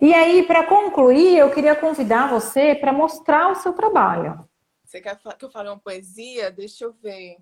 E 0.00 0.14
aí, 0.14 0.44
para 0.44 0.64
concluir, 0.64 1.36
eu 1.36 1.50
queria 1.50 1.74
convidar 1.74 2.30
você 2.30 2.74
para 2.76 2.92
mostrar 2.92 3.50
o 3.50 3.56
seu 3.56 3.72
trabalho. 3.72 4.38
Você 4.84 5.00
quer 5.00 5.18
que 5.36 5.44
eu 5.44 5.50
fale 5.50 5.68
uma 5.68 5.78
poesia? 5.78 6.52
Deixa 6.52 6.84
eu 6.84 6.92
ver. 6.92 7.36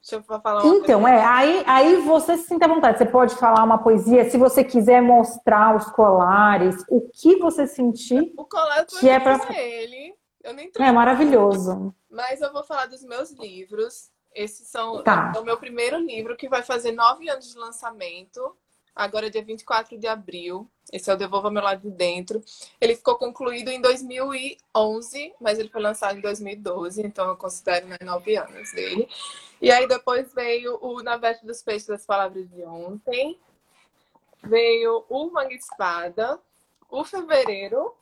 Deixa 0.00 0.14
eu 0.16 0.22
falar 0.22 0.62
uma 0.62 0.76
Então, 0.76 1.06
é, 1.06 1.24
aí, 1.24 1.64
aí 1.66 1.96
você 1.96 2.36
se 2.36 2.46
sinta 2.46 2.66
à 2.66 2.68
vontade. 2.68 2.98
Você 2.98 3.06
pode 3.06 3.34
falar 3.34 3.64
uma 3.64 3.78
poesia, 3.78 4.30
se 4.30 4.38
você 4.38 4.62
quiser 4.62 5.02
mostrar 5.02 5.74
os 5.74 5.86
colares, 5.90 6.84
o 6.88 7.00
que 7.00 7.36
você 7.36 7.66
sentir. 7.66 8.32
O 8.36 8.44
colar 8.44 8.86
que 8.86 9.08
é 9.08 9.18
para 9.18 9.60
ele. 9.60 10.07
Eu 10.48 10.54
nem 10.54 10.70
É 10.78 10.92
maravilhoso. 10.92 11.94
Mas 12.10 12.40
eu 12.40 12.50
vou 12.52 12.64
falar 12.64 12.86
dos 12.86 13.04
meus 13.04 13.30
livros. 13.32 14.10
Esses 14.34 14.68
são 14.68 15.02
tá. 15.02 15.32
é 15.34 15.38
o 15.38 15.44
meu 15.44 15.58
primeiro 15.58 15.98
livro, 15.98 16.36
que 16.36 16.48
vai 16.48 16.62
fazer 16.62 16.92
nove 16.92 17.28
anos 17.28 17.52
de 17.52 17.58
lançamento. 17.58 18.56
Agora, 18.94 19.26
é 19.26 19.30
dia 19.30 19.44
24 19.44 19.98
de 19.98 20.06
abril. 20.06 20.68
Esse 20.92 21.10
é 21.10 21.14
o 21.14 21.16
Devolva 21.16 21.50
Meu 21.50 21.62
Lado 21.62 21.82
de 21.82 21.90
Dentro. 21.90 22.42
Ele 22.80 22.96
ficou 22.96 23.16
concluído 23.16 23.68
em 23.68 23.80
2011, 23.80 25.34
mas 25.40 25.58
ele 25.58 25.68
foi 25.68 25.82
lançado 25.82 26.18
em 26.18 26.20
2012, 26.22 27.06
então 27.06 27.28
eu 27.28 27.36
considero 27.36 27.86
né, 27.86 27.96
nove 28.02 28.36
anos 28.36 28.72
dele. 28.72 29.08
E 29.60 29.70
aí 29.70 29.86
depois 29.86 30.32
veio 30.32 30.78
o 30.80 31.02
Na 31.02 31.16
Veste 31.16 31.44
dos 31.44 31.62
Peixes 31.62 31.86
das 31.86 32.06
Palavras 32.06 32.48
de 32.48 32.64
Ontem. 32.64 33.38
veio 34.42 35.04
o 35.08 35.30
Mangue 35.30 35.56
Espada, 35.56 36.40
o 36.90 37.04
Fevereiro, 37.04 37.94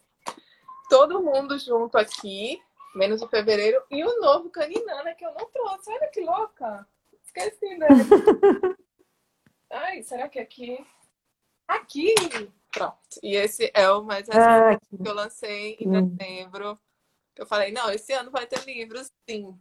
todo 0.88 1.22
mundo 1.22 1.58
junto 1.58 1.96
aqui, 1.98 2.62
menos 2.94 3.22
o 3.22 3.28
Fevereiro, 3.28 3.82
e 3.90 4.04
o 4.04 4.20
novo 4.20 4.50
Caninana 4.50 5.14
que 5.14 5.24
eu 5.24 5.32
não 5.34 5.46
trouxe. 5.46 5.90
Olha 5.90 6.08
que 6.08 6.20
louca! 6.20 6.86
Esqueci 7.24 7.60
dele. 7.60 7.86
Ai, 9.70 10.02
será 10.02 10.28
que 10.28 10.38
é 10.38 10.42
aqui? 10.42 10.84
Aqui! 11.66 12.14
Pronto. 12.72 12.96
E 13.22 13.34
esse 13.34 13.70
é 13.74 13.90
o 13.90 14.02
mais 14.02 14.28
recente 14.28 14.40
ah, 14.40 14.78
que 14.78 15.08
eu 15.08 15.14
lancei 15.14 15.76
em 15.80 15.88
hum. 15.88 16.08
dezembro. 16.08 16.78
Eu 17.34 17.46
falei, 17.46 17.72
não, 17.72 17.90
esse 17.90 18.12
ano 18.12 18.30
vai 18.30 18.46
ter 18.46 18.64
livros, 18.64 19.10
sim. 19.28 19.56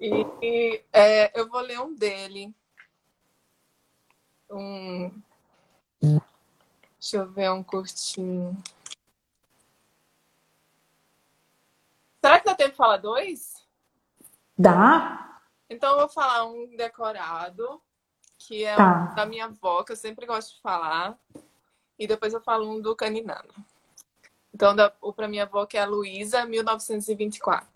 E, 0.00 0.10
e 0.42 0.84
é, 0.92 1.38
eu 1.38 1.48
vou 1.48 1.60
ler 1.60 1.80
um 1.80 1.94
dele. 1.94 2.54
Um. 4.50 5.10
Deixa 6.00 7.18
eu 7.18 7.30
ver 7.30 7.50
um 7.50 7.62
curtinho. 7.62 8.56
Será 12.24 12.40
que 12.40 12.46
dá 12.46 12.54
tempo 12.54 12.70
de 12.70 12.76
falar 12.78 12.96
dois? 12.96 13.52
Dá. 14.56 15.42
Então 15.68 15.90
eu 15.90 15.98
vou 15.98 16.08
falar 16.08 16.46
um 16.46 16.74
decorado, 16.74 17.82
que 18.38 18.64
é 18.64 18.74
tá. 18.74 19.10
um 19.12 19.14
da 19.14 19.26
minha 19.26 19.44
avó, 19.44 19.84
que 19.84 19.92
eu 19.92 19.96
sempre 19.96 20.24
gosto 20.24 20.54
de 20.54 20.62
falar. 20.62 21.18
E 21.98 22.06
depois 22.06 22.32
eu 22.32 22.40
falo 22.40 22.66
um 22.66 22.80
do 22.80 22.96
Caninano. 22.96 23.52
Então, 24.54 24.74
da, 24.74 24.90
o 25.02 25.12
para 25.12 25.28
minha 25.28 25.42
avó, 25.42 25.66
que 25.66 25.76
é 25.76 25.82
a 25.82 25.86
Luísa, 25.86 26.46
1924. 26.46 27.68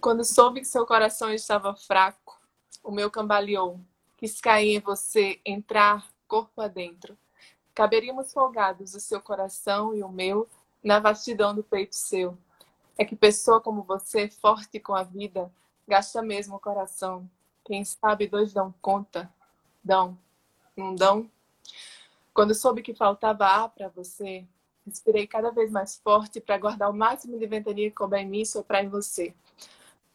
Quando 0.00 0.24
soube 0.24 0.60
que 0.60 0.66
seu 0.68 0.86
coração 0.86 1.34
estava 1.34 1.74
fraco, 1.74 2.40
o 2.80 2.92
meu 2.92 3.10
cambaleou. 3.10 3.80
Quis 4.16 4.40
cair 4.40 4.76
em 4.76 4.80
você, 4.80 5.40
entrar 5.44 6.06
corpo 6.28 6.60
adentro. 6.60 7.18
Caberíamos 7.74 8.32
folgados 8.32 8.94
o 8.94 9.00
seu 9.00 9.20
coração 9.20 9.92
e 9.96 10.04
o 10.04 10.08
meu 10.08 10.48
na 10.80 11.00
vastidão 11.00 11.52
do 11.52 11.64
peito 11.64 11.96
seu. 11.96 12.38
É 12.98 13.04
que 13.04 13.16
pessoa 13.16 13.60
como 13.60 13.84
você, 13.84 14.28
forte 14.28 14.78
com 14.78 14.94
a 14.94 15.04
vida, 15.04 15.50
gasta 15.86 16.20
mesmo 16.20 16.56
o 16.56 16.60
coração. 16.60 17.30
Quem 17.64 17.84
sabe 17.84 18.26
dois 18.26 18.52
dão 18.52 18.74
conta? 18.82 19.32
Dão. 19.82 20.18
Não 20.76 20.94
dão? 20.94 21.30
Quando 22.34 22.54
soube 22.54 22.82
que 22.82 22.94
faltava 22.94 23.46
ar 23.46 23.68
para 23.70 23.88
você, 23.88 24.46
Respirei 24.88 25.26
cada 25.26 25.50
vez 25.50 25.70
mais 25.70 25.96
forte 25.96 26.40
para 26.40 26.56
guardar 26.56 26.88
o 26.88 26.94
máximo 26.94 27.38
de 27.38 27.46
ventania 27.46 27.90
que 27.90 27.96
couber 27.96 28.20
em 28.20 28.26
mim 28.26 28.40
e 28.40 28.46
soprar 28.46 28.82
em 28.82 28.88
você. 28.88 29.34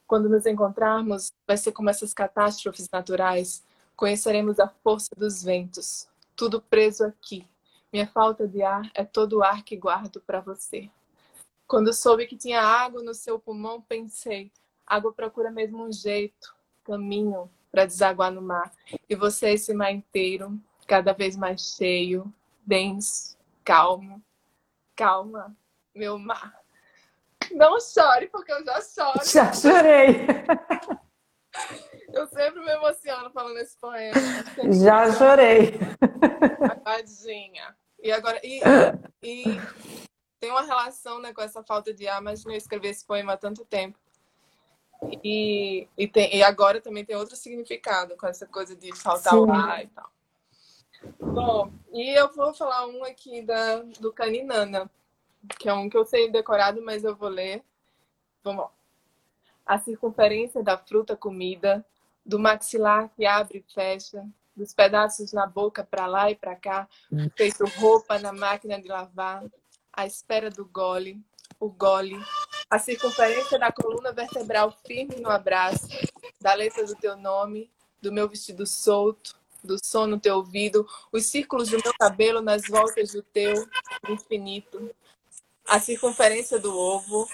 Quando 0.07 0.27
nos 0.27 0.47
encontrarmos, 0.47 1.31
vai 1.47 1.57
ser 1.57 1.71
como 1.71 1.91
essas 1.91 2.11
catástrofes 2.11 2.89
naturais. 2.91 3.63
Conheceremos 3.95 4.59
a 4.59 4.67
força 4.67 5.11
dos 5.15 5.43
ventos. 5.43 6.07
Tudo 6.35 6.59
preso 6.59 7.05
aqui. 7.05 7.47
Minha 7.91 8.07
falta 8.07 8.47
de 8.47 8.63
ar 8.63 8.89
é 8.95 9.05
todo 9.05 9.37
o 9.37 9.43
ar 9.43 9.63
que 9.63 9.77
guardo 9.77 10.19
para 10.21 10.41
você. 10.41 10.89
Quando 11.67 11.93
soube 11.93 12.27
que 12.27 12.37
tinha 12.37 12.61
água 12.61 13.01
no 13.03 13.13
seu 13.13 13.39
pulmão, 13.39 13.81
pensei: 13.81 14.51
água 14.85 15.13
procura 15.13 15.51
mesmo 15.51 15.83
um 15.83 15.91
jeito, 15.91 16.53
caminho 16.83 17.49
para 17.71 17.85
desaguar 17.85 18.31
no 18.31 18.41
mar. 18.41 18.71
E 19.09 19.15
você, 19.15 19.49
esse 19.49 19.73
mar 19.73 19.91
inteiro, 19.91 20.59
cada 20.87 21.13
vez 21.13 21.35
mais 21.35 21.75
cheio, 21.75 22.31
denso, 22.65 23.37
calmo, 23.63 24.21
Calma, 24.95 25.55
meu 25.93 26.19
mar. 26.19 26.53
Não 27.51 27.79
chore, 27.79 28.27
porque 28.27 28.51
eu 28.51 28.63
já 28.63 28.81
choro. 28.81 29.25
Já 29.25 29.53
chorei. 29.53 30.27
Eu 32.13 32.27
sempre 32.27 32.63
me 32.63 32.71
emociono 32.71 33.31
falando 33.31 33.57
esse 33.57 33.75
poema. 33.79 34.13
Já 34.71 35.11
chorei. 35.13 35.79
Tadinha. 36.83 37.75
E 38.01 38.11
agora. 38.11 38.39
E, 38.43 38.61
e, 39.23 39.43
tem 40.43 40.51
uma 40.51 40.63
relação 40.63 41.21
né, 41.21 41.31
com 41.31 41.41
essa 41.41 41.63
falta 41.63 41.93
de 41.93 42.05
ar, 42.05 42.21
mas 42.21 42.45
eu 42.45 42.51
escrevi 42.51 42.89
esse 42.89 43.05
poema 43.05 43.31
há 43.31 43.37
tanto 43.37 43.63
tempo. 43.63 43.97
E, 45.23 45.87
e, 45.97 46.05
tem, 46.05 46.35
e 46.35 46.43
agora 46.43 46.81
também 46.81 47.05
tem 47.05 47.15
outro 47.15 47.37
significado 47.37 48.17
com 48.17 48.27
essa 48.27 48.45
coisa 48.45 48.75
de 48.75 48.93
faltar 48.93 49.35
Sim. 49.35 49.39
o 49.39 49.49
ar 49.53 49.81
e 49.81 49.87
tal. 49.87 50.11
Bom, 51.17 51.71
e 51.93 52.09
eu 52.09 52.29
vou 52.33 52.53
falar 52.53 52.85
um 52.87 53.05
aqui 53.05 53.41
da, 53.41 53.83
do 54.01 54.11
Caninana, 54.11 54.91
que 55.57 55.69
é 55.69 55.73
um 55.73 55.89
que 55.89 55.95
eu 55.95 56.03
sei 56.03 56.29
decorado, 56.29 56.81
mas 56.81 57.05
eu 57.05 57.15
vou 57.15 57.29
ler. 57.29 57.63
Vamos 58.43 58.65
lá. 58.65 58.71
A 59.65 59.79
circunferência 59.79 60.61
da 60.61 60.77
fruta 60.77 61.15
comida, 61.15 61.85
do 62.25 62.37
maxilar 62.37 63.09
que 63.15 63.25
abre 63.25 63.59
e 63.65 63.73
fecha, 63.73 64.27
dos 64.53 64.73
pedaços 64.73 65.31
na 65.31 65.47
boca 65.47 65.85
para 65.85 66.05
lá 66.05 66.29
e 66.29 66.35
para 66.35 66.53
cá, 66.53 66.85
feito 67.37 67.63
roupa 67.79 68.19
na 68.19 68.33
máquina 68.33 68.77
de 68.81 68.89
lavar, 68.89 69.45
a 69.93 70.07
espera 70.07 70.49
do 70.49 70.65
gole, 70.65 71.23
o 71.59 71.69
gole, 71.69 72.19
a 72.69 72.79
circunferência 72.79 73.59
da 73.59 73.71
coluna 73.71 74.11
vertebral 74.11 74.75
firme 74.85 75.17
no 75.17 75.29
abraço, 75.29 75.87
da 76.41 76.53
letra 76.53 76.85
do 76.85 76.95
teu 76.95 77.15
nome, 77.15 77.69
do 78.01 78.11
meu 78.11 78.27
vestido 78.27 78.65
solto, 78.65 79.39
do 79.63 79.77
som 79.83 80.07
no 80.07 80.19
teu 80.19 80.37
ouvido, 80.37 80.85
os 81.11 81.27
círculos 81.27 81.69
do 81.69 81.77
meu 81.81 81.93
cabelo 81.93 82.41
nas 82.41 82.63
voltas 82.67 83.13
do 83.13 83.21
teu 83.21 83.53
infinito, 84.09 84.93
a 85.65 85.79
circunferência 85.79 86.59
do 86.59 86.75
ovo, 86.75 87.29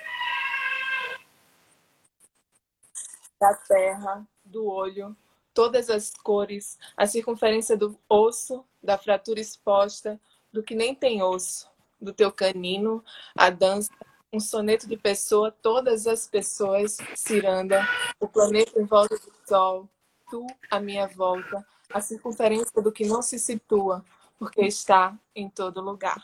da 3.40 3.54
terra, 3.56 4.28
do 4.44 4.68
olho, 4.68 5.16
todas 5.54 5.90
as 5.90 6.12
cores, 6.12 6.78
a 6.96 7.08
circunferência 7.08 7.76
do 7.78 7.98
osso, 8.08 8.66
da 8.84 8.98
fratura 8.98 9.40
exposta, 9.40 10.20
do 10.52 10.62
que 10.62 10.76
nem 10.76 10.94
tem 10.94 11.24
osso, 11.24 11.69
do 12.00 12.14
teu 12.14 12.32
canino, 12.32 13.04
a 13.36 13.50
dança, 13.50 13.92
um 14.32 14.40
soneto 14.40 14.88
de 14.88 14.96
pessoa, 14.96 15.52
todas 15.52 16.08
as 16.08 16.28
pessoas, 16.28 16.98
ciranda, 17.16 17.86
o 18.20 18.28
planeta 18.28 18.80
em 18.80 18.86
volta 18.86 19.16
do 19.16 19.34
sol, 19.48 19.90
tu 20.30 20.46
à 20.70 20.80
minha 20.80 21.08
volta, 21.08 21.66
a 21.92 22.00
circunferência 22.00 22.80
do 22.82 22.92
que 22.92 23.06
não 23.06 23.22
se 23.22 23.40
situa, 23.40 24.06
porque 24.38 24.62
está 24.62 25.18
em 25.36 25.50
todo 25.50 25.82
lugar. 25.82 26.24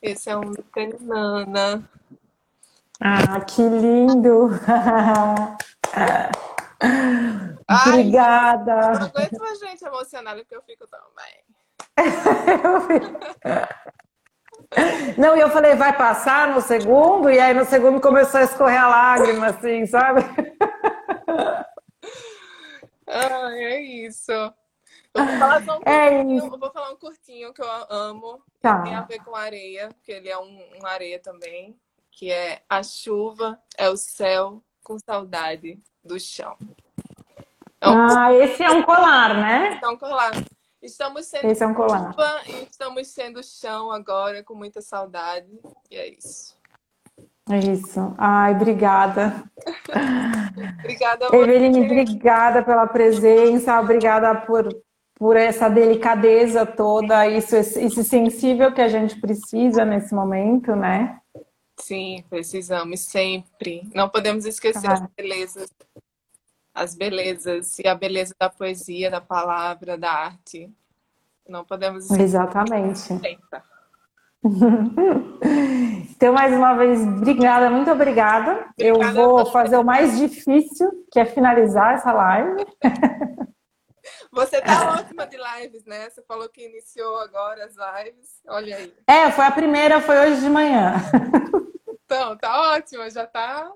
Esse 0.00 0.30
é 0.30 0.36
um 0.36 0.54
Caninana. 0.72 1.88
Ah, 3.00 3.40
que 3.40 3.62
lindo! 3.62 4.48
Obrigada! 7.88 8.74
Ai, 8.74 8.98
não 8.98 9.06
aguento 9.06 9.56
gente 9.60 9.84
emocionada 9.84 10.40
porque 10.40 10.56
eu 10.56 10.62
fico 10.62 10.86
também. 10.86 11.44
Não, 15.18 15.36
e 15.36 15.40
eu 15.40 15.50
falei, 15.50 15.74
vai 15.74 15.96
passar 15.96 16.48
no 16.54 16.60
segundo? 16.60 17.30
E 17.30 17.38
aí 17.38 17.52
no 17.52 17.64
segundo 17.64 18.00
começou 18.00 18.40
a 18.40 18.44
escorrer 18.44 18.80
a 18.80 18.88
lágrima, 18.88 19.48
assim, 19.48 19.84
sabe? 19.86 20.20
Ai, 23.06 23.64
é 23.64 23.80
isso. 23.80 24.30
Eu 24.32 25.24
vou 25.24 25.38
falar 25.38 25.64
só 25.64 25.78
um 25.78 25.82
é 25.84 26.22
eu 26.22 26.58
vou 26.58 26.70
falar 26.70 26.92
um 26.92 26.96
curtinho 26.96 27.52
que 27.52 27.60
eu 27.60 27.68
amo. 27.90 28.40
Tá. 28.62 28.82
Tem 28.82 28.94
a 28.94 29.00
ver 29.02 29.18
com 29.24 29.34
areia, 29.34 29.88
que 30.04 30.12
ele 30.12 30.28
é 30.28 30.38
um, 30.38 30.62
um 30.80 30.86
areia 30.86 31.18
também. 31.18 31.76
Que 32.12 32.30
é 32.30 32.62
a 32.68 32.82
chuva 32.82 33.58
é 33.76 33.88
o 33.88 33.96
céu 33.96 34.62
com 34.84 34.98
saudade 34.98 35.80
do 36.04 36.18
chão. 36.20 36.56
É 37.80 37.88
um 37.88 37.96
ah, 37.96 38.32
esse 38.34 38.62
é 38.62 38.70
um 38.70 38.82
colar, 38.82 39.34
né? 39.34 39.80
É 39.82 39.88
um 39.88 39.96
colar. 39.96 40.32
Estamos 40.82 41.26
sendo 41.26 41.50
esse 41.50 41.62
é 41.62 41.66
um 41.66 41.74
colar. 41.74 42.14
e 42.46 42.62
estamos 42.64 43.08
sendo 43.08 43.42
chão 43.42 43.90
agora 43.90 44.42
com 44.42 44.54
muita 44.54 44.80
saudade. 44.80 45.50
E 45.90 45.96
é 45.96 46.08
isso. 46.08 46.56
É 47.50 47.58
isso. 47.58 48.14
Ai, 48.16 48.54
obrigada. 48.54 49.44
obrigada. 50.80 51.26
Eveline, 51.32 51.84
obrigada 51.84 52.62
pela 52.62 52.86
presença, 52.86 53.78
obrigada 53.80 54.34
por 54.42 54.68
por 55.20 55.36
essa 55.36 55.68
delicadeza 55.68 56.64
toda, 56.64 57.28
isso, 57.28 57.54
esse 57.54 58.02
sensível 58.02 58.72
que 58.72 58.80
a 58.80 58.88
gente 58.88 59.20
precisa 59.20 59.84
nesse 59.84 60.14
momento, 60.14 60.74
né? 60.74 61.20
Sim, 61.78 62.24
precisamos 62.30 63.00
sempre. 63.00 63.82
Não 63.94 64.08
podemos 64.08 64.46
esquecer 64.46 64.88
ah. 64.88 64.94
as 64.94 65.06
belezas, 65.14 65.70
as 66.74 66.94
belezas 66.94 67.78
e 67.78 67.86
a 67.86 67.94
beleza 67.94 68.34
da 68.38 68.48
poesia, 68.48 69.10
da 69.10 69.20
palavra, 69.20 69.98
da 69.98 70.10
arte. 70.10 70.70
Não 71.48 71.64
podemos 71.64 72.04
esquecer. 72.04 72.22
Exatamente. 72.22 73.08
Então, 76.12 76.32
mais 76.32 76.54
uma 76.54 76.74
vez, 76.74 77.00
obrigada, 77.00 77.68
muito 77.68 77.90
obrigada. 77.90 78.52
obrigada 78.52 78.78
Eu 78.78 79.12
vou 79.12 79.46
fazer 79.46 79.76
o 79.76 79.84
mais 79.84 80.18
difícil, 80.18 81.06
que 81.10 81.20
é 81.20 81.26
finalizar 81.26 81.94
essa 81.94 82.12
live. 82.12 82.64
Você 84.32 84.60
tá 84.60 84.94
ótima 85.00 85.26
de 85.26 85.36
lives, 85.36 85.84
né? 85.84 86.08
Você 86.08 86.22
falou 86.22 86.48
que 86.48 86.64
iniciou 86.64 87.18
agora 87.20 87.64
as 87.64 87.74
lives. 87.74 88.40
Olha 88.46 88.76
aí. 88.76 88.94
É, 89.06 89.30
foi 89.30 89.44
a 89.44 89.50
primeira, 89.50 90.00
foi 90.00 90.18
hoje 90.18 90.40
de 90.40 90.48
manhã. 90.48 90.94
Então, 92.04 92.36
tá 92.36 92.74
ótima, 92.74 93.10
já 93.10 93.26
tá. 93.26 93.70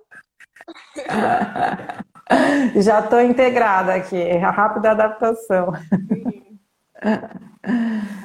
Já 2.82 3.00
estou 3.00 3.20
integrada 3.20 3.94
aqui, 3.94 4.20
a 4.32 4.50
rápida 4.50 4.90
adaptação. 4.92 5.72
Sim. 6.08 6.58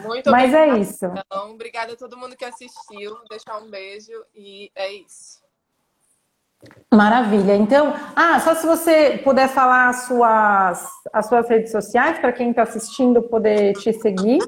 Muito 0.06 0.30
Mas 0.32 0.54
obrigada. 0.54 0.58
é 0.58 0.78
isso. 0.80 1.06
Então, 1.06 1.52
obrigada 1.52 1.94
a 1.94 1.98
todo 1.98 2.18
mundo 2.18 2.36
que 2.36 2.46
assistiu. 2.46 3.18
Deixar 3.30 3.58
um 3.58 3.70
beijo 3.70 4.12
e 4.36 4.72
é 4.76 4.94
isso. 4.94 5.40
Maravilha. 6.94 7.56
Então, 7.56 7.94
ah, 8.16 8.40
só 8.40 8.54
se 8.56 8.66
você 8.66 9.18
puder 9.24 9.48
falar 9.48 9.90
as 9.90 10.04
suas, 10.04 10.86
as 11.14 11.28
suas 11.28 11.48
redes 11.48 11.72
sociais 11.72 12.20
para 12.20 12.34
quem 12.34 12.50
está 12.50 12.64
assistindo 12.64 13.22
poder 13.24 13.74
te 13.78 13.94
seguir. 13.94 14.40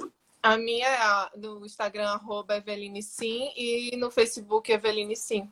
A 0.44 0.58
minha 0.58 0.88
é 0.88 0.98
a- 1.02 1.30
no 1.38 1.66
Instagram, 1.66 2.10
arroba 2.10 2.58
Eveline 2.58 3.02
Sim, 3.04 3.52
e 3.56 3.96
no 3.96 4.10
Facebook, 4.12 4.72
Eveline 4.72 5.16
Sim. 5.16 5.50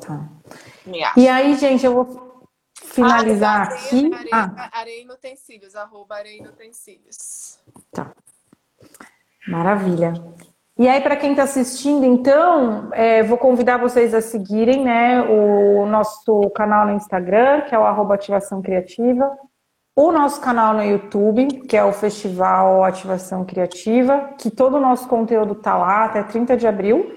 Tá. 0.00 0.26
E 1.16 1.28
aí, 1.28 1.54
gente, 1.56 1.84
eu 1.84 1.92
vou 1.92 2.33
finalizar 2.84 3.68
Ah, 3.68 3.74
aqui. 3.74 4.10
Areia, 4.14 4.30
Ah, 4.32 4.70
areia 4.80 5.12
Utensílios, 5.12 5.74
arroba 5.74 6.16
Areia 6.16 6.48
Utensílios. 6.48 7.58
Maravilha. 9.48 10.12
E 10.76 10.88
aí, 10.88 11.00
para 11.00 11.16
quem 11.16 11.30
está 11.30 11.44
assistindo, 11.44 12.04
então, 12.04 12.90
é, 12.92 13.22
vou 13.22 13.38
convidar 13.38 13.76
vocês 13.76 14.12
a 14.12 14.20
seguirem 14.20 14.82
né, 14.84 15.22
o 15.22 15.86
nosso 15.86 16.50
canal 16.50 16.86
no 16.86 16.92
Instagram, 16.92 17.60
que 17.62 17.74
é 17.74 17.78
o 17.78 17.84
arroba 17.84 18.14
Ativação 18.14 18.60
Criativa, 18.60 19.38
o 19.94 20.10
nosso 20.10 20.40
canal 20.40 20.74
no 20.74 20.82
YouTube, 20.82 21.46
que 21.68 21.76
é 21.76 21.84
o 21.84 21.92
Festival 21.92 22.82
Ativação 22.82 23.44
Criativa, 23.44 24.30
que 24.36 24.50
todo 24.50 24.76
o 24.76 24.80
nosso 24.80 25.06
conteúdo 25.06 25.52
está 25.52 25.76
lá 25.76 26.06
até 26.06 26.24
30 26.24 26.56
de 26.56 26.66
abril. 26.66 27.16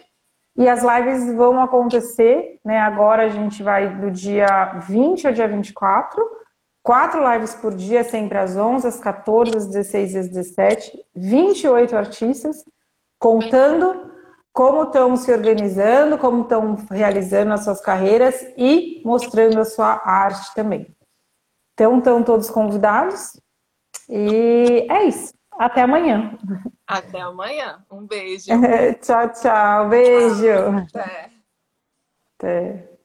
E 0.58 0.68
as 0.68 0.82
lives 0.82 1.32
vão 1.36 1.62
acontecer, 1.62 2.60
né? 2.66 2.80
Agora 2.80 3.24
a 3.24 3.30
gente 3.30 3.62
vai 3.62 3.96
do 3.96 4.10
dia 4.10 4.80
20 4.88 5.28
ao 5.28 5.34
dia 5.34 5.48
24. 5.48 6.20
Quatro 6.84 7.32
lives 7.32 7.54
por 7.54 7.76
dia, 7.76 8.04
sempre 8.04 8.38
às 8.38 8.58
11, 8.58 8.88
às 8.88 9.00
14, 9.00 9.56
às 9.56 9.68
16 9.68 10.14
e 10.14 10.18
às 10.18 10.28
17. 10.28 11.06
28 11.16 11.96
artistas 11.96 12.64
contando 13.20 14.12
como 14.52 14.84
estão 14.84 15.16
se 15.16 15.32
organizando, 15.32 16.18
como 16.18 16.42
estão 16.42 16.76
realizando 16.90 17.54
as 17.54 17.64
suas 17.64 17.80
carreiras 17.80 18.42
e 18.58 19.04
mostrando 19.06 19.60
a 19.60 19.66
sua 19.66 20.02
arte 20.04 20.56
também. 20.56 20.88
Então, 21.74 22.00
estão 22.00 22.24
todos 22.24 22.50
convidados. 22.50 23.40
E 24.10 24.88
é 24.90 25.04
isso. 25.04 25.37
Até 25.60 25.82
amanhã. 25.82 26.38
Até 26.86 27.20
amanhã. 27.22 27.84
Um 27.92 28.06
beijo. 28.06 28.52
tchau, 29.02 29.30
tchau. 29.34 29.90
Beijo. 29.90 30.54
Até. 30.78 31.32
Até. 32.38 32.97